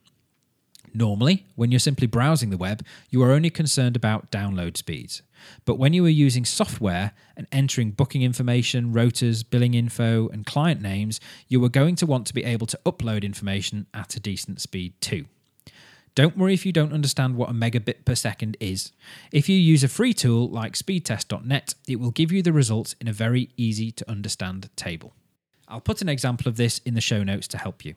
Normally, 0.96 1.44
when 1.56 1.70
you're 1.70 1.78
simply 1.78 2.06
browsing 2.06 2.48
the 2.48 2.56
web, 2.56 2.82
you 3.11 3.22
are 3.22 3.32
only 3.32 3.50
concerned 3.50 3.96
about 3.96 4.30
download 4.30 4.78
speeds. 4.78 5.20
But 5.66 5.78
when 5.78 5.92
you 5.92 6.02
are 6.06 6.09
using 6.09 6.46
software 6.46 7.12
and 7.37 7.46
entering 7.52 7.90
booking 7.90 8.22
information, 8.22 8.94
rotas, 8.94 9.44
billing 9.48 9.74
info, 9.74 10.30
and 10.30 10.46
client 10.46 10.80
names, 10.80 11.20
you 11.48 11.62
are 11.62 11.68
going 11.68 11.96
to 11.96 12.06
want 12.06 12.26
to 12.28 12.35
be 12.35 12.44
able 12.44 12.66
to 12.68 12.80
upload 12.87 13.24
information 13.24 13.87
at 13.92 14.16
a 14.16 14.20
decent 14.20 14.62
speed 14.62 14.94
too. 15.02 15.26
Don't 16.14 16.38
worry 16.38 16.54
if 16.54 16.64
you 16.64 16.72
don't 16.72 16.94
understand 16.94 17.37
what 17.37 17.50
a 17.50 17.52
megabit 17.52 18.06
per 18.06 18.14
second 18.14 18.56
is. 18.59 18.92
If 19.32 19.50
you 19.50 19.59
use 19.59 19.85
a 19.85 19.88
free 19.88 20.14
tool 20.14 20.48
like 20.48 20.72
speedtest.net, 20.72 21.74
it 21.87 22.00
will 22.00 22.11
give 22.11 22.32
you 22.32 22.40
the 22.40 22.54
results 22.54 22.94
in 23.02 23.06
a 23.06 23.12
very 23.12 23.50
easy 23.59 23.90
to 23.90 24.11
understand 24.11 24.70
table. 24.76 25.12
I'll 25.68 25.82
put 25.82 26.00
an 26.00 26.09
example 26.09 26.48
of 26.48 26.56
this 26.56 26.78
in 26.87 26.94
the 26.94 27.02
show 27.02 27.22
notes 27.22 27.46
to 27.48 27.59
help 27.59 27.85
you. 27.85 27.96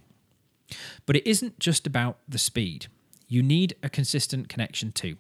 But 1.05 1.15
it 1.15 1.27
isn't 1.27 1.60
just 1.60 1.88
about 1.88 2.17
the 2.27 2.38
speed. 2.38 2.88
You 3.27 3.43
need 3.43 3.75
a 3.84 3.89
consistent 3.89 4.49
connection 4.49 4.91
too. 4.91 5.17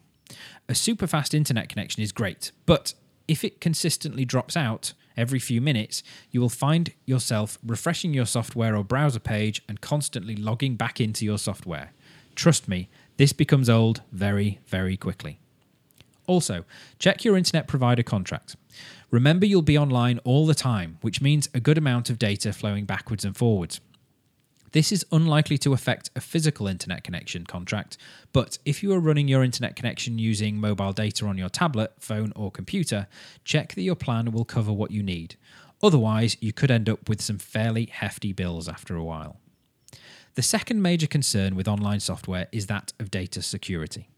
A 0.67 0.75
super 0.75 1.07
fast 1.07 1.33
internet 1.33 1.69
connection 1.69 2.03
is 2.03 2.11
great, 2.11 2.51
but 2.65 2.93
if 3.27 3.43
it 3.43 3.61
consistently 3.61 4.25
drops 4.25 4.57
out 4.57 4.93
every 5.15 5.39
few 5.39 5.61
minutes, 5.61 6.01
you 6.31 6.39
will 6.41 6.49
find 6.49 6.93
yourself 7.05 7.57
refreshing 7.65 8.13
your 8.13 8.25
software 8.25 8.75
or 8.75 8.83
browser 8.83 9.19
page 9.19 9.61
and 9.67 9.81
constantly 9.81 10.35
logging 10.35 10.75
back 10.75 10.99
into 11.01 11.25
your 11.25 11.37
software. 11.37 11.91
Trust 12.35 12.67
me, 12.67 12.89
this 13.17 13.33
becomes 13.33 13.69
old 13.69 14.01
very, 14.11 14.59
very 14.65 14.95
quickly. 14.95 15.39
Also, 16.25 16.63
check 16.99 17.25
your 17.25 17.35
internet 17.35 17.67
provider 17.67 18.03
contract. 18.03 18.55
Remember, 19.11 19.45
you'll 19.45 19.61
be 19.61 19.77
online 19.77 20.19
all 20.19 20.45
the 20.45 20.55
time, 20.55 20.99
which 21.01 21.21
means 21.21 21.49
a 21.53 21.59
good 21.59 21.77
amount 21.77 22.09
of 22.09 22.19
data 22.19 22.53
flowing 22.53 22.85
backwards 22.85 23.25
and 23.25 23.35
forwards. 23.35 23.81
This 24.71 24.91
is 24.91 25.05
unlikely 25.11 25.57
to 25.59 25.73
affect 25.73 26.11
a 26.15 26.21
physical 26.21 26.67
internet 26.67 27.03
connection 27.03 27.45
contract, 27.45 27.97
but 28.33 28.59
if 28.65 28.83
you 28.83 28.93
are 28.93 28.99
running 28.99 29.27
your 29.27 29.43
internet 29.43 29.75
connection 29.75 30.19
using 30.19 30.57
mobile 30.57 30.93
data 30.93 31.25
on 31.25 31.37
your 31.37 31.49
tablet, 31.49 31.93
phone, 31.99 32.31
or 32.35 32.51
computer, 32.51 33.07
check 33.43 33.73
that 33.73 33.81
your 33.81 33.95
plan 33.95 34.31
will 34.31 34.45
cover 34.45 34.71
what 34.71 34.91
you 34.91 35.01
need. 35.01 35.35
Otherwise, 35.81 36.37
you 36.39 36.53
could 36.53 36.69
end 36.69 36.89
up 36.89 37.09
with 37.09 37.21
some 37.21 37.37
fairly 37.37 37.85
hefty 37.85 38.33
bills 38.33 38.67
after 38.67 38.95
a 38.95 39.03
while. 39.03 39.37
The 40.35 40.43
second 40.43 40.81
major 40.81 41.07
concern 41.07 41.55
with 41.55 41.67
online 41.67 41.99
software 41.99 42.47
is 42.51 42.67
that 42.67 42.93
of 42.99 43.09
data 43.09 43.41
security. 43.41 44.09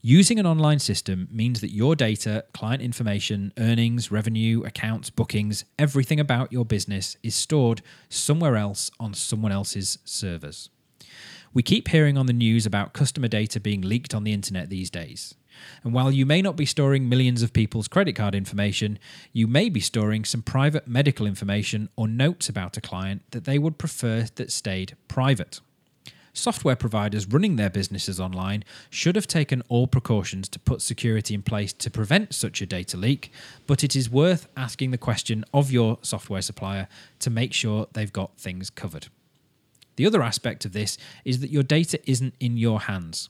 Using 0.00 0.38
an 0.38 0.46
online 0.46 0.78
system 0.78 1.26
means 1.28 1.60
that 1.60 1.72
your 1.72 1.96
data, 1.96 2.44
client 2.54 2.82
information, 2.82 3.52
earnings, 3.58 4.12
revenue, 4.12 4.62
accounts, 4.62 5.10
bookings, 5.10 5.64
everything 5.76 6.20
about 6.20 6.52
your 6.52 6.64
business 6.64 7.16
is 7.24 7.34
stored 7.34 7.82
somewhere 8.08 8.56
else 8.56 8.92
on 9.00 9.12
someone 9.12 9.50
else's 9.50 9.98
servers. 10.04 10.70
We 11.52 11.64
keep 11.64 11.88
hearing 11.88 12.16
on 12.16 12.26
the 12.26 12.32
news 12.32 12.64
about 12.64 12.92
customer 12.92 13.26
data 13.26 13.58
being 13.58 13.80
leaked 13.80 14.14
on 14.14 14.22
the 14.22 14.32
internet 14.32 14.70
these 14.70 14.88
days. 14.88 15.34
And 15.82 15.92
while 15.92 16.12
you 16.12 16.24
may 16.24 16.42
not 16.42 16.54
be 16.54 16.66
storing 16.66 17.08
millions 17.08 17.42
of 17.42 17.52
people's 17.52 17.88
credit 17.88 18.14
card 18.14 18.36
information, 18.36 19.00
you 19.32 19.48
may 19.48 19.68
be 19.68 19.80
storing 19.80 20.24
some 20.24 20.42
private 20.42 20.86
medical 20.86 21.26
information 21.26 21.88
or 21.96 22.06
notes 22.06 22.48
about 22.48 22.76
a 22.76 22.80
client 22.80 23.22
that 23.32 23.46
they 23.46 23.58
would 23.58 23.78
prefer 23.78 24.26
that 24.36 24.52
stayed 24.52 24.96
private 25.08 25.60
software 26.32 26.76
providers 26.76 27.26
running 27.26 27.56
their 27.56 27.70
businesses 27.70 28.20
online 28.20 28.64
should 28.90 29.16
have 29.16 29.26
taken 29.26 29.62
all 29.68 29.86
precautions 29.86 30.48
to 30.50 30.58
put 30.58 30.82
security 30.82 31.34
in 31.34 31.42
place 31.42 31.72
to 31.72 31.90
prevent 31.90 32.34
such 32.34 32.60
a 32.60 32.66
data 32.66 32.96
leak, 32.96 33.32
but 33.66 33.82
it 33.84 33.96
is 33.96 34.10
worth 34.10 34.48
asking 34.56 34.90
the 34.90 34.98
question 34.98 35.44
of 35.52 35.70
your 35.70 35.98
software 36.02 36.42
supplier 36.42 36.88
to 37.18 37.30
make 37.30 37.52
sure 37.52 37.86
they've 37.92 38.12
got 38.12 38.38
things 38.38 38.70
covered. 38.70 39.08
The 39.96 40.06
other 40.06 40.22
aspect 40.22 40.64
of 40.64 40.72
this 40.72 40.96
is 41.24 41.40
that 41.40 41.50
your 41.50 41.64
data 41.64 41.98
isn't 42.08 42.34
in 42.38 42.56
your 42.56 42.80
hands. 42.82 43.28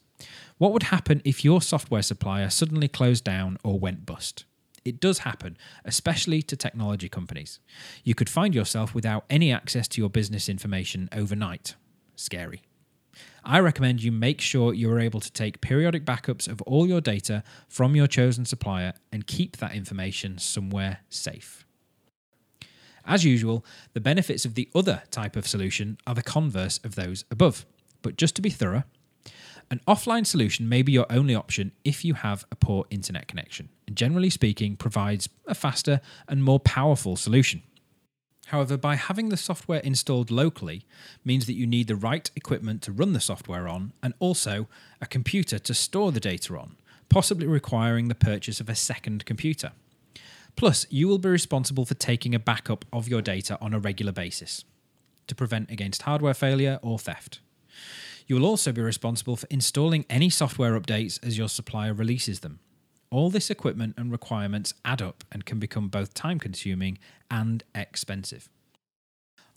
What 0.59 0.73
would 0.73 0.85
happen 0.85 1.23
if 1.25 1.45
your 1.45 1.63
software 1.63 2.03
supplier 2.03 2.51
suddenly 2.51 2.89
closed 2.89 3.25
down 3.25 3.59
or 3.63 3.79
went 3.79 4.05
bust? 4.05 4.45
It 4.85 5.01
does 5.01 5.21
happen, 5.21 5.57
especially 5.85 6.43
to 6.43 6.57
technology 6.57 7.09
companies. 7.09 7.61
You 8.05 8.15
could 8.15 8.29
find 8.29 8.55
yourself 8.55 8.95
without 8.95 9.25
any 9.29 9.53
access 9.53 9.89
to 9.89 10.01
your 10.01 10.11
business 10.11 10.49
information 10.49 11.09
overnight. 11.13 11.75
Scary. 12.17 12.63
I 13.44 13.61
recommend 13.61 14.03
you 14.03 14.12
make 14.12 14.40
sure 14.40 14.74
you 14.74 14.90
are 14.90 15.01
able 15.01 15.20
to 15.20 15.33
take 15.33 15.61
periodic 15.61 16.05
backups 16.05 16.48
of 16.48 16.61
all 16.62 16.87
your 16.87 17.01
data 17.01 17.42
from 17.68 17.96
your 17.96 18.07
chosen 18.07 18.44
supplier 18.44 18.94
and 19.12 19.27
keep 19.27 19.57
that 19.59 19.74
information 19.74 20.38
somewhere 20.38 21.01
safe. 21.09 21.64
As 23.05 23.24
usual, 23.24 23.64
the 23.94 24.01
benefits 24.01 24.44
of 24.44 24.55
the 24.55 24.68
other 24.74 25.03
type 25.11 25.35
of 25.35 25.48
solution 25.48 25.96
are 26.07 26.14
the 26.14 26.22
converse 26.22 26.79
of 26.85 26.94
those 26.94 27.24
above. 27.31 27.64
But 28.03 28.16
just 28.16 28.37
to 28.37 28.42
be 28.42 28.51
thorough, 28.51 28.85
an 29.70 29.81
offline 29.88 30.27
solution 30.27 30.68
may 30.68 30.83
be 30.83 30.92
your 30.92 31.07
only 31.11 31.35
option 31.35 31.72
if 31.85 32.05
you 32.05 32.14
have 32.14 32.44
a 32.53 32.57
poor 32.57 32.85
internet 32.90 33.29
connection, 33.29 33.70
and 33.87 33.96
generally 33.96 34.31
speaking, 34.31 34.77
provides 34.77 35.29
a 35.46 35.55
faster 35.55 36.01
and 36.29 36.44
more 36.44 36.61
powerful 36.61 37.16
solution. 37.16 37.62
However, 38.49 38.79
by 38.79 38.97
having 38.97 39.29
the 39.29 39.37
software 39.37 39.81
installed 39.81 40.31
locally 40.31 40.87
means 41.23 41.45
that 41.45 41.53
you 41.53 41.67
need 41.67 41.87
the 41.87 41.97
right 41.97 42.31
equipment 42.35 42.81
to 42.83 42.93
run 42.93 43.13
the 43.13 43.21
software 43.21 43.69
on 43.69 43.93
and 44.03 44.15
also 44.21 44.69
a 45.03 45.07
computer 45.07 45.59
to 45.59 45.75
store 45.75 46.13
the 46.13 46.21
data 46.21 46.57
on, 46.57 46.77
possibly 47.11 47.47
requiring 47.47 48.09
the 48.09 48.15
purchase 48.15 48.59
of 48.59 48.71
a 48.71 48.75
second 48.75 49.27
computer. 49.27 49.73
Plus, 50.57 50.87
you 50.89 51.09
will 51.09 51.19
be 51.19 51.29
responsible 51.29 51.85
for 51.85 51.93
taking 51.93 52.35
a 52.35 52.39
backup 52.39 52.87
of 52.91 53.07
your 53.07 53.21
data 53.21 53.59
on 53.61 53.75
a 53.75 53.79
regular 53.79 54.13
basis 54.13 54.65
to 55.27 55.35
prevent 55.35 55.71
against 55.71 56.03
hardware 56.03 56.33
failure 56.33 56.81
or 56.83 56.99
theft. 56.99 57.41
You 58.27 58.37
will 58.37 58.47
also 58.47 58.73
be 58.73 58.81
responsible 58.81 59.37
for 59.37 59.47
installing 59.51 60.07
any 60.09 60.31
software 60.31 60.79
updates 60.81 61.23
as 61.23 61.37
your 61.37 61.51
supplier 61.51 61.93
releases 61.93 62.41
them. 62.41 62.61
All 63.11 63.31
this 63.31 63.51
equipment 63.51 63.94
and 63.97 64.12
requirements 64.12 64.75
add 64.85 65.01
up 65.01 65.25
and 65.33 65.47
can 65.47 65.59
become 65.59 65.88
both 65.88 66.12
time 66.12 66.38
consuming 66.38 66.99
and 67.31 67.62
expensive. 67.75 68.49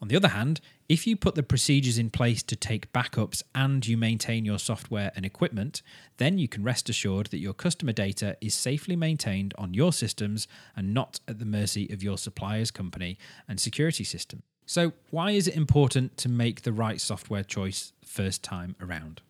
On 0.01 0.07
the 0.07 0.15
other 0.15 0.29
hand, 0.29 0.61
if 0.89 1.05
you 1.05 1.15
put 1.15 1.35
the 1.35 1.43
procedures 1.43 1.99
in 1.99 2.09
place 2.09 2.41
to 2.43 2.55
take 2.55 2.91
backups 2.91 3.43
and 3.53 3.85
you 3.85 3.97
maintain 3.97 4.45
your 4.45 4.57
software 4.57 5.11
and 5.15 5.25
equipment, 5.25 5.83
then 6.17 6.39
you 6.39 6.47
can 6.47 6.63
rest 6.63 6.89
assured 6.89 7.27
that 7.27 7.37
your 7.37 7.53
customer 7.53 7.91
data 7.91 8.35
is 8.41 8.55
safely 8.55 8.95
maintained 8.95 9.53
on 9.59 9.75
your 9.75 9.93
systems 9.93 10.47
and 10.75 10.93
not 10.93 11.19
at 11.27 11.37
the 11.37 11.45
mercy 11.45 11.87
of 11.91 12.01
your 12.01 12.17
supplier's 12.17 12.71
company 12.71 13.17
and 13.47 13.59
security 13.59 14.03
system. 14.03 14.41
So, 14.65 14.93
why 15.11 15.31
is 15.31 15.47
it 15.47 15.55
important 15.55 16.17
to 16.17 16.29
make 16.29 16.61
the 16.61 16.73
right 16.73 16.99
software 16.99 17.43
choice 17.43 17.93
first 18.03 18.41
time 18.41 18.75
around? 18.81 19.21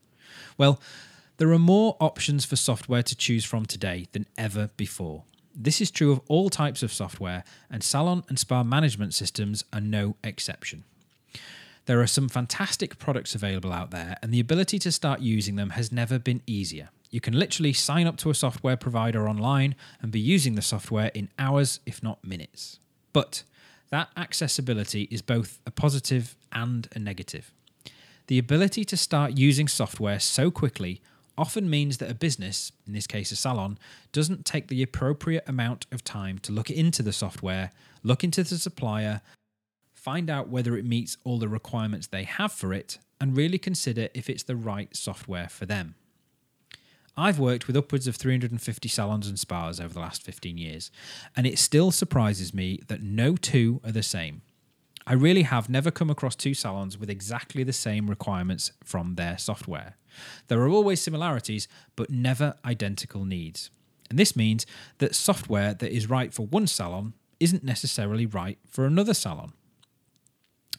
Well, 0.58 0.80
there 1.42 1.52
are 1.52 1.58
more 1.58 1.98
options 2.00 2.46
for 2.46 2.56
software 2.56 3.02
to 3.02 3.16
choose 3.16 3.44
from 3.44 3.66
today 3.66 4.06
than 4.12 4.28
ever 4.38 4.70
before. 4.78 5.24
This 5.56 5.82
is 5.82 5.90
true 5.90 6.12
of 6.12 6.22
all 6.28 6.52
types 6.52 6.84
of 6.84 6.94
software, 6.94 7.44
and 7.68 7.84
salon 7.84 8.24
and 8.30 8.38
spa 8.38 8.62
management 8.64 9.16
systems 9.16 9.64
are 9.74 9.82
no 9.82 10.18
exception. 10.24 10.84
There 11.88 12.00
are 12.00 12.06
some 12.06 12.30
fantastic 12.30 13.00
products 13.00 13.34
available 13.34 13.74
out 13.74 13.90
there, 13.90 14.18
and 14.22 14.32
the 14.32 14.40
ability 14.40 14.78
to 14.78 14.92
start 14.92 15.22
using 15.22 15.56
them 15.56 15.72
has 15.72 15.92
never 15.92 16.20
been 16.20 16.44
easier. 16.46 16.90
You 17.10 17.20
can 17.20 17.34
literally 17.34 17.74
sign 17.74 18.06
up 18.06 18.18
to 18.18 18.30
a 18.30 18.36
software 18.36 18.78
provider 18.78 19.28
online 19.28 19.74
and 20.00 20.12
be 20.12 20.20
using 20.20 20.54
the 20.54 20.62
software 20.62 21.10
in 21.16 21.30
hours, 21.40 21.80
if 21.88 22.04
not 22.04 22.24
minutes. 22.24 22.78
But 23.14 23.42
that 23.90 24.10
accessibility 24.16 25.08
is 25.10 25.24
both 25.24 25.58
a 25.66 25.72
positive 25.72 26.36
and 26.52 26.88
a 26.96 27.00
negative. 27.00 27.52
The 28.28 28.38
ability 28.38 28.86
to 28.86 28.96
start 28.96 29.40
using 29.40 29.68
software 29.68 30.20
so 30.20 30.52
quickly 30.52 31.02
often 31.42 31.68
means 31.68 31.98
that 31.98 32.12
a 32.12 32.14
business, 32.14 32.72
in 32.86 32.94
this 32.94 33.08
case 33.08 33.32
a 33.32 33.36
salon, 33.36 33.80
doesn't 34.12 34.46
take 34.46 34.68
the 34.68 34.84
appropriate 34.84 35.44
amount 35.48 35.88
of 35.92 36.04
time 36.04 36.38
to 36.38 36.52
look 36.52 36.70
into 36.70 37.02
the 37.02 37.12
software, 37.12 37.72
look 38.04 38.24
into 38.24 38.44
the 38.44 38.60
supplier, 38.60 39.22
find 39.96 40.30
out 40.30 40.50
whether 40.50 40.78
it 40.78 40.86
meets 40.86 41.18
all 41.24 41.40
the 41.40 41.48
requirements 41.48 42.06
they 42.06 42.26
have 42.26 42.52
for 42.52 42.74
it, 42.74 43.00
and 43.20 43.36
really 43.36 43.58
consider 43.58 44.08
if 44.14 44.30
it's 44.30 44.44
the 44.44 44.56
right 44.56 44.96
software 44.96 45.50
for 45.50 45.66
them. 45.66 45.96
I've 47.18 47.40
worked 47.40 47.66
with 47.66 47.76
upwards 47.76 48.08
of 48.08 48.18
350 48.18 48.88
salons 48.88 49.28
and 49.28 49.40
spas 49.40 49.80
over 49.80 49.96
the 49.96 50.00
last 50.00 50.22
15 50.22 50.60
years, 50.60 50.92
and 51.36 51.48
it 51.48 51.58
still 51.58 51.90
surprises 51.90 52.54
me 52.54 52.80
that 52.88 53.02
no 53.02 53.36
two 53.36 53.82
are 53.84 53.92
the 53.92 54.04
same. 54.04 54.44
I 55.08 55.14
really 55.14 55.44
have 55.44 55.70
never 55.70 55.90
come 55.90 56.12
across 56.12 56.36
two 56.36 56.54
salons 56.54 57.00
with 57.00 57.10
exactly 57.10 57.64
the 57.64 57.74
same 57.74 58.12
requirements 58.12 58.74
from 58.84 59.16
their 59.16 59.40
software. 59.40 59.98
There 60.48 60.62
are 60.62 60.70
always 60.70 61.02
similarities, 61.02 61.68
but 61.96 62.10
never 62.10 62.56
identical 62.66 63.26
needs. 63.26 63.70
And 64.10 64.20
this 64.20 64.36
means 64.36 64.66
that 64.98 65.16
software 65.16 65.74
that 65.74 65.96
is 65.96 66.10
right 66.10 66.34
for 66.34 66.46
one 66.46 66.68
salon 66.68 67.14
isn't 67.40 67.64
necessarily 67.64 68.26
right 68.26 68.60
for 68.70 68.86
another 68.86 69.14
salon. 69.14 69.54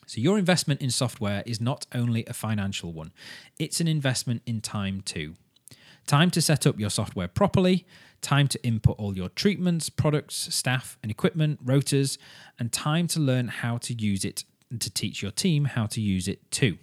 So, 0.06 0.20
your 0.20 0.38
investment 0.38 0.82
in 0.82 0.90
software 0.90 1.42
is 1.46 1.60
not 1.60 1.86
only 1.94 2.24
a 2.26 2.34
financial 2.34 2.92
one, 2.92 3.12
it's 3.58 3.80
an 3.80 3.88
investment 3.88 4.42
in 4.44 4.60
time 4.60 5.00
too. 5.00 5.34
Time 6.06 6.30
to 6.32 6.42
set 6.42 6.66
up 6.66 6.78
your 6.78 6.90
software 6.90 7.28
properly, 7.28 7.86
time 8.20 8.48
to 8.48 8.62
input 8.64 8.96
all 8.98 9.16
your 9.16 9.28
treatments, 9.30 9.88
products, 9.88 10.54
staff, 10.54 10.98
and 11.02 11.10
equipment, 11.10 11.64
rotas, 11.64 12.18
and 12.58 12.72
time 12.72 13.06
to 13.08 13.20
learn 13.20 13.48
how 13.48 13.78
to 13.78 13.94
use 13.94 14.24
it 14.24 14.44
and 14.70 14.80
to 14.80 14.90
teach 14.90 15.22
your 15.22 15.30
team 15.30 15.64
how 15.64 15.86
to 15.86 16.00
use 16.00 16.28
it 16.28 16.50
too. 16.50 16.78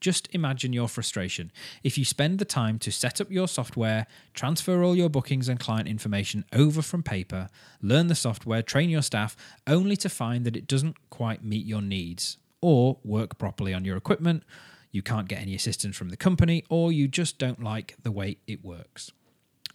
Just 0.00 0.28
imagine 0.32 0.72
your 0.72 0.88
frustration 0.88 1.52
if 1.84 1.98
you 1.98 2.04
spend 2.04 2.38
the 2.38 2.44
time 2.44 2.78
to 2.80 2.90
set 2.90 3.20
up 3.20 3.30
your 3.30 3.46
software, 3.46 4.06
transfer 4.34 4.82
all 4.82 4.96
your 4.96 5.10
bookings 5.10 5.48
and 5.48 5.60
client 5.60 5.88
information 5.88 6.44
over 6.52 6.82
from 6.82 7.02
paper, 7.02 7.48
learn 7.82 8.06
the 8.06 8.14
software, 8.14 8.62
train 8.62 8.90
your 8.90 9.02
staff, 9.02 9.36
only 9.66 9.96
to 9.96 10.08
find 10.08 10.44
that 10.44 10.56
it 10.56 10.66
doesn't 10.66 10.96
quite 11.10 11.44
meet 11.44 11.66
your 11.66 11.82
needs 11.82 12.38
or 12.60 12.98
work 13.04 13.38
properly 13.38 13.74
on 13.74 13.84
your 13.84 13.96
equipment, 13.96 14.42
you 14.90 15.02
can't 15.02 15.28
get 15.28 15.40
any 15.40 15.54
assistance 15.54 15.96
from 15.96 16.08
the 16.08 16.16
company, 16.16 16.64
or 16.68 16.92
you 16.92 17.06
just 17.06 17.38
don't 17.38 17.62
like 17.62 17.96
the 18.02 18.10
way 18.10 18.38
it 18.46 18.64
works. 18.64 19.12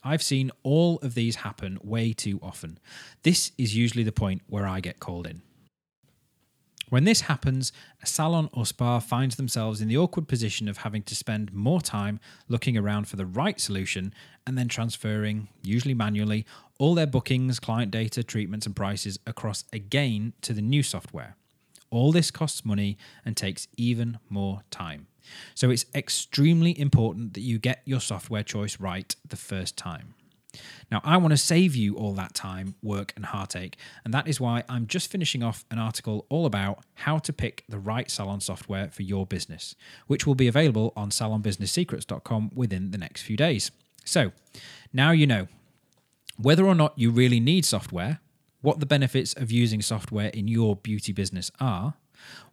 I've 0.04 0.22
seen 0.22 0.52
all 0.62 1.00
of 1.00 1.16
these 1.16 1.38
happen 1.38 1.80
way 1.82 2.14
too 2.14 2.40
often. 2.44 2.80
This 3.24 3.52
is 3.58 3.76
usually 3.76 4.04
the 4.04 4.12
point 4.12 4.44
where 4.48 4.68
I 4.68 4.80
get 4.80 5.00
called 5.00 5.26
in. 5.26 5.42
When 6.90 7.04
this 7.04 7.22
happens, 7.22 7.72
a 8.02 8.06
salon 8.06 8.50
or 8.54 8.66
spa 8.66 9.00
finds 9.00 9.38
themselves 9.38 9.82
in 9.82 9.88
the 9.88 9.98
awkward 9.98 10.28
position 10.28 10.68
of 10.68 10.78
having 10.78 11.02
to 11.04 11.16
spend 11.16 11.52
more 11.52 11.82
time 11.82 12.20
looking 12.48 12.78
around 12.78 13.08
for 13.08 13.16
the 13.16 13.26
right 13.26 13.60
solution 13.60 14.14
and 14.46 14.58
then 14.58 14.68
transferring, 14.68 15.48
usually 15.64 15.96
manually, 15.96 16.46
all 16.78 16.94
their 16.94 17.08
bookings, 17.08 17.60
client 17.60 17.92
data, 17.92 18.24
treatments, 18.24 18.66
and 18.66 18.76
prices 18.76 19.18
across 19.26 19.64
again 19.74 20.34
to 20.42 20.54
the 20.54 20.62
new 20.62 20.84
software. 20.84 21.36
All 21.90 22.12
this 22.12 22.30
costs 22.30 22.64
money 22.64 22.98
and 23.24 23.36
takes 23.36 23.68
even 23.78 24.20
more 24.30 24.62
time. 24.70 25.08
So 25.56 25.72
it's 25.72 25.86
extremely 25.96 26.80
important 26.80 27.34
that 27.34 27.42
you 27.42 27.58
get 27.58 27.82
your 27.86 28.02
software 28.02 28.44
choice 28.44 28.80
right 28.80 29.16
the 29.28 29.38
first 29.38 29.76
time. 29.76 30.14
Now, 30.92 31.02
I 31.04 31.18
want 31.18 31.32
to 31.32 31.38
save 31.38 31.76
you 31.76 31.96
all 31.96 32.14
that 32.14 32.34
time, 32.34 32.76
work, 32.82 33.14
and 33.16 33.26
heartache, 33.26 33.78
and 34.04 34.14
that 34.14 34.28
is 34.28 34.40
why 34.40 34.64
I'm 34.70 34.88
just 34.88 35.12
finishing 35.12 35.44
off 35.44 35.66
an 35.72 35.80
article 35.80 36.26
all 36.30 36.46
about 36.46 36.84
how 36.96 37.18
to 37.20 37.34
pick 37.34 37.64
the 37.68 37.80
right 37.80 38.10
salon 38.10 38.42
software 38.42 38.90
for 38.90 39.04
your 39.04 39.26
business, 39.26 39.76
which 40.08 40.26
will 40.26 40.36
be 40.36 40.48
available 40.48 40.94
on 40.96 41.10
salonbusinesssecrets.com 41.10 42.52
within 42.54 42.92
the 42.92 42.98
next 42.98 43.22
few 43.22 43.38
days. 43.38 43.72
So, 44.04 44.32
now 44.94 45.12
you 45.12 45.28
know 45.28 45.48
whether 46.38 46.66
or 46.66 46.76
not 46.76 46.94
you 46.98 47.12
really 47.12 47.40
need 47.40 47.66
software, 47.66 48.20
what 48.62 48.80
the 48.80 48.86
benefits 48.86 49.34
of 49.34 49.52
using 49.52 49.82
software 49.82 50.30
in 50.30 50.48
your 50.48 50.76
beauty 50.76 51.14
business 51.14 51.52
are, 51.60 51.96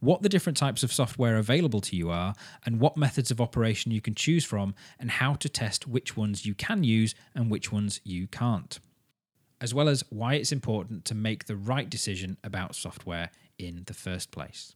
what 0.00 0.22
the 0.22 0.28
different 0.28 0.56
types 0.56 0.82
of 0.82 0.92
software 0.92 1.36
available 1.36 1.80
to 1.82 1.96
you 1.96 2.10
are, 2.10 2.34
and 2.64 2.80
what 2.80 2.96
methods 2.96 3.30
of 3.30 3.40
operation 3.40 3.92
you 3.92 4.00
can 4.00 4.14
choose 4.14 4.44
from, 4.44 4.74
and 4.98 5.10
how 5.10 5.34
to 5.34 5.48
test 5.48 5.86
which 5.86 6.16
ones 6.16 6.46
you 6.46 6.54
can 6.54 6.84
use 6.84 7.14
and 7.34 7.50
which 7.50 7.72
ones 7.72 8.00
you 8.04 8.26
can't. 8.26 8.78
As 9.60 9.72
well 9.72 9.88
as 9.88 10.04
why 10.10 10.34
it's 10.34 10.52
important 10.52 11.04
to 11.06 11.14
make 11.14 11.46
the 11.46 11.56
right 11.56 11.88
decision 11.88 12.36
about 12.42 12.74
software 12.74 13.30
in 13.58 13.84
the 13.86 13.94
first 13.94 14.30
place. 14.30 14.74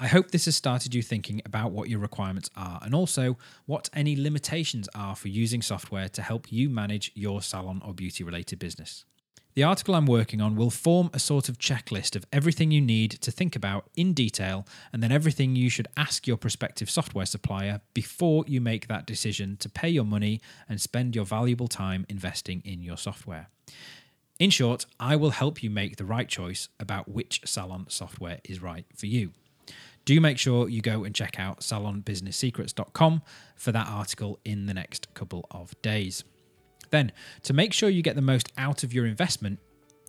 I 0.00 0.06
hope 0.06 0.30
this 0.30 0.44
has 0.44 0.54
started 0.54 0.94
you 0.94 1.02
thinking 1.02 1.42
about 1.44 1.72
what 1.72 1.88
your 1.88 1.98
requirements 1.98 2.50
are 2.54 2.78
and 2.82 2.94
also 2.94 3.36
what 3.66 3.90
any 3.92 4.14
limitations 4.14 4.88
are 4.94 5.16
for 5.16 5.26
using 5.26 5.60
software 5.60 6.08
to 6.10 6.22
help 6.22 6.52
you 6.52 6.70
manage 6.70 7.10
your 7.14 7.42
salon 7.42 7.82
or 7.84 7.92
beauty 7.92 8.22
related 8.22 8.60
business. 8.60 9.04
The 9.58 9.64
article 9.64 9.96
I'm 9.96 10.06
working 10.06 10.40
on 10.40 10.54
will 10.54 10.70
form 10.70 11.10
a 11.12 11.18
sort 11.18 11.48
of 11.48 11.58
checklist 11.58 12.14
of 12.14 12.24
everything 12.32 12.70
you 12.70 12.80
need 12.80 13.10
to 13.10 13.32
think 13.32 13.56
about 13.56 13.90
in 13.96 14.12
detail 14.12 14.64
and 14.92 15.02
then 15.02 15.10
everything 15.10 15.56
you 15.56 15.68
should 15.68 15.88
ask 15.96 16.28
your 16.28 16.36
prospective 16.36 16.88
software 16.88 17.26
supplier 17.26 17.80
before 17.92 18.44
you 18.46 18.60
make 18.60 18.86
that 18.86 19.04
decision 19.04 19.56
to 19.56 19.68
pay 19.68 19.88
your 19.88 20.04
money 20.04 20.40
and 20.68 20.80
spend 20.80 21.16
your 21.16 21.24
valuable 21.24 21.66
time 21.66 22.06
investing 22.08 22.62
in 22.64 22.82
your 22.82 22.96
software. 22.96 23.48
In 24.38 24.50
short, 24.50 24.86
I 25.00 25.16
will 25.16 25.30
help 25.30 25.60
you 25.60 25.70
make 25.70 25.96
the 25.96 26.04
right 26.04 26.28
choice 26.28 26.68
about 26.78 27.08
which 27.08 27.40
salon 27.44 27.86
software 27.88 28.38
is 28.44 28.62
right 28.62 28.86
for 28.94 29.06
you. 29.06 29.32
Do 30.04 30.20
make 30.20 30.38
sure 30.38 30.68
you 30.68 30.82
go 30.82 31.02
and 31.02 31.12
check 31.12 31.40
out 31.40 31.62
salonbusinesssecrets.com 31.62 33.22
for 33.56 33.72
that 33.72 33.88
article 33.88 34.38
in 34.44 34.66
the 34.66 34.74
next 34.74 35.12
couple 35.14 35.48
of 35.50 35.74
days. 35.82 36.22
Then, 36.90 37.12
to 37.42 37.52
make 37.52 37.72
sure 37.72 37.88
you 37.88 38.02
get 38.02 38.16
the 38.16 38.22
most 38.22 38.52
out 38.56 38.82
of 38.82 38.92
your 38.92 39.06
investment, 39.06 39.58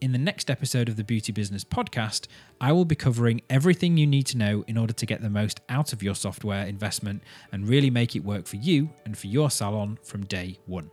in 0.02 0.14
the 0.14 0.18
next 0.18 0.50
episode 0.50 0.88
of 0.88 0.96
the 0.96 1.04
Beauty 1.04 1.32
Business 1.32 1.64
Podcast, 1.64 2.28
I 2.62 2.72
will 2.72 2.86
be 2.86 2.96
covering 2.96 3.42
everything 3.50 3.98
you 3.98 4.08
need 4.08 4.28
to 4.28 4.38
know 4.38 4.64
in 4.68 4.78
order 4.78 4.94
to 4.94 5.06
get 5.06 5.22
the 5.22 5.30
most 5.30 5.60
out 5.68 5.92
of 5.92 6.02
your 6.02 6.16
software 6.16 6.66
investment 6.66 7.22
and 7.52 7.68
really 7.68 7.90
make 7.90 8.16
it 8.16 8.24
work 8.24 8.48
for 8.48 8.56
you 8.56 8.90
and 9.06 9.18
for 9.18 9.28
your 9.28 9.50
salon 9.50 10.00
from 10.04 10.26
day 10.26 10.58
one. 10.68 10.90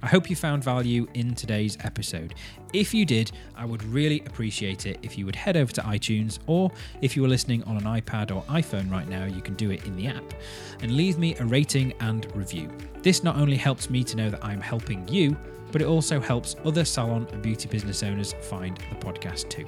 I 0.05 0.09
hope 0.09 0.29
you 0.29 0.35
found 0.35 0.65
value 0.65 1.07
in 1.15 1.37
today's 1.37 1.79
episode. 1.85 2.35
If 2.73 2.93
you 2.93 3.05
did, 3.05 3.31
I 3.57 3.65
would 3.65 3.85
really 3.85 4.21
appreciate 4.27 4.85
it 4.85 4.99
if 5.03 5.17
you 5.17 5.25
would 5.27 5.37
head 5.37 5.57
over 5.57 5.73
to 5.75 5.81
iTunes, 5.83 6.41
or 6.49 6.73
if 7.01 7.17
you 7.17 7.25
are 7.25 7.29
listening 7.29 7.63
on 7.65 7.77
an 7.77 7.85
iPad 7.85 8.35
or 8.35 8.43
iPhone 8.45 8.91
right 8.91 9.09
now, 9.09 9.27
you 9.27 9.41
can 9.41 9.55
do 9.55 9.71
it 9.71 9.85
in 9.85 9.95
the 9.95 10.09
app, 10.09 10.35
and 10.83 10.97
leave 10.97 11.19
me 11.19 11.37
a 11.37 11.45
rating 11.45 11.93
and 12.01 12.27
review. 12.35 12.69
This 13.03 13.23
not 13.23 13.37
only 13.37 13.57
helps 13.57 13.91
me 13.91 14.03
to 14.03 14.17
know 14.17 14.29
that 14.29 14.45
I'm 14.45 14.61
helping 14.61 15.07
you, 15.07 15.37
but 15.71 15.81
it 15.81 15.87
also 15.87 16.19
helps 16.19 16.57
other 16.65 16.85
salon 16.85 17.29
and 17.31 17.41
beauty 17.41 17.69
business 17.69 18.03
owners 18.03 18.35
find 18.41 18.77
the 18.91 18.97
podcast 18.97 19.49
too. 19.51 19.67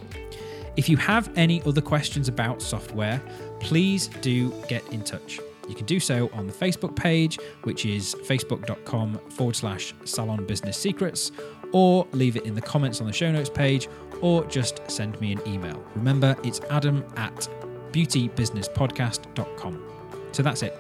If 0.77 0.89
you 0.89 0.97
have 0.97 1.31
any 1.37 1.63
other 1.63 1.81
questions 1.81 2.27
about 2.27 2.61
software, 2.61 3.23
please 3.61 4.09
do 4.21 4.53
get 4.69 4.85
in 4.93 5.05
touch. 5.05 5.39
You 5.69 5.75
can 5.75 5.87
do 5.87 6.01
so 6.01 6.31
on 6.33 6.47
the 6.47 6.53
Facebook 6.53 6.95
page, 6.95 7.39
which 7.63 7.87
is 7.87 8.15
facebook.com 8.15 9.19
forward 9.31 9.57
slash 9.57 9.95
salon 10.05 10.45
business 10.45 10.77
secrets, 10.77 11.33
or 11.73 12.07
leave 12.13 12.37
it 12.37 12.45
in 12.45 12.55
the 12.55 12.63
comments 12.63 13.01
on 13.01 13.07
the 13.07 13.13
show 13.13 13.33
notes 13.33 13.51
page, 13.51 13.89
or 14.21 14.45
just 14.47 14.81
send 14.91 15.21
me 15.21 15.33
an 15.33 15.41
email. 15.47 15.83
Remember, 15.97 16.37
it's 16.45 16.61
adam 16.71 17.05
at 17.17 17.49
beautybusinesspodcast.com. 17.93 19.85
So 20.33 20.43
that's 20.43 20.63
it. 20.63 20.79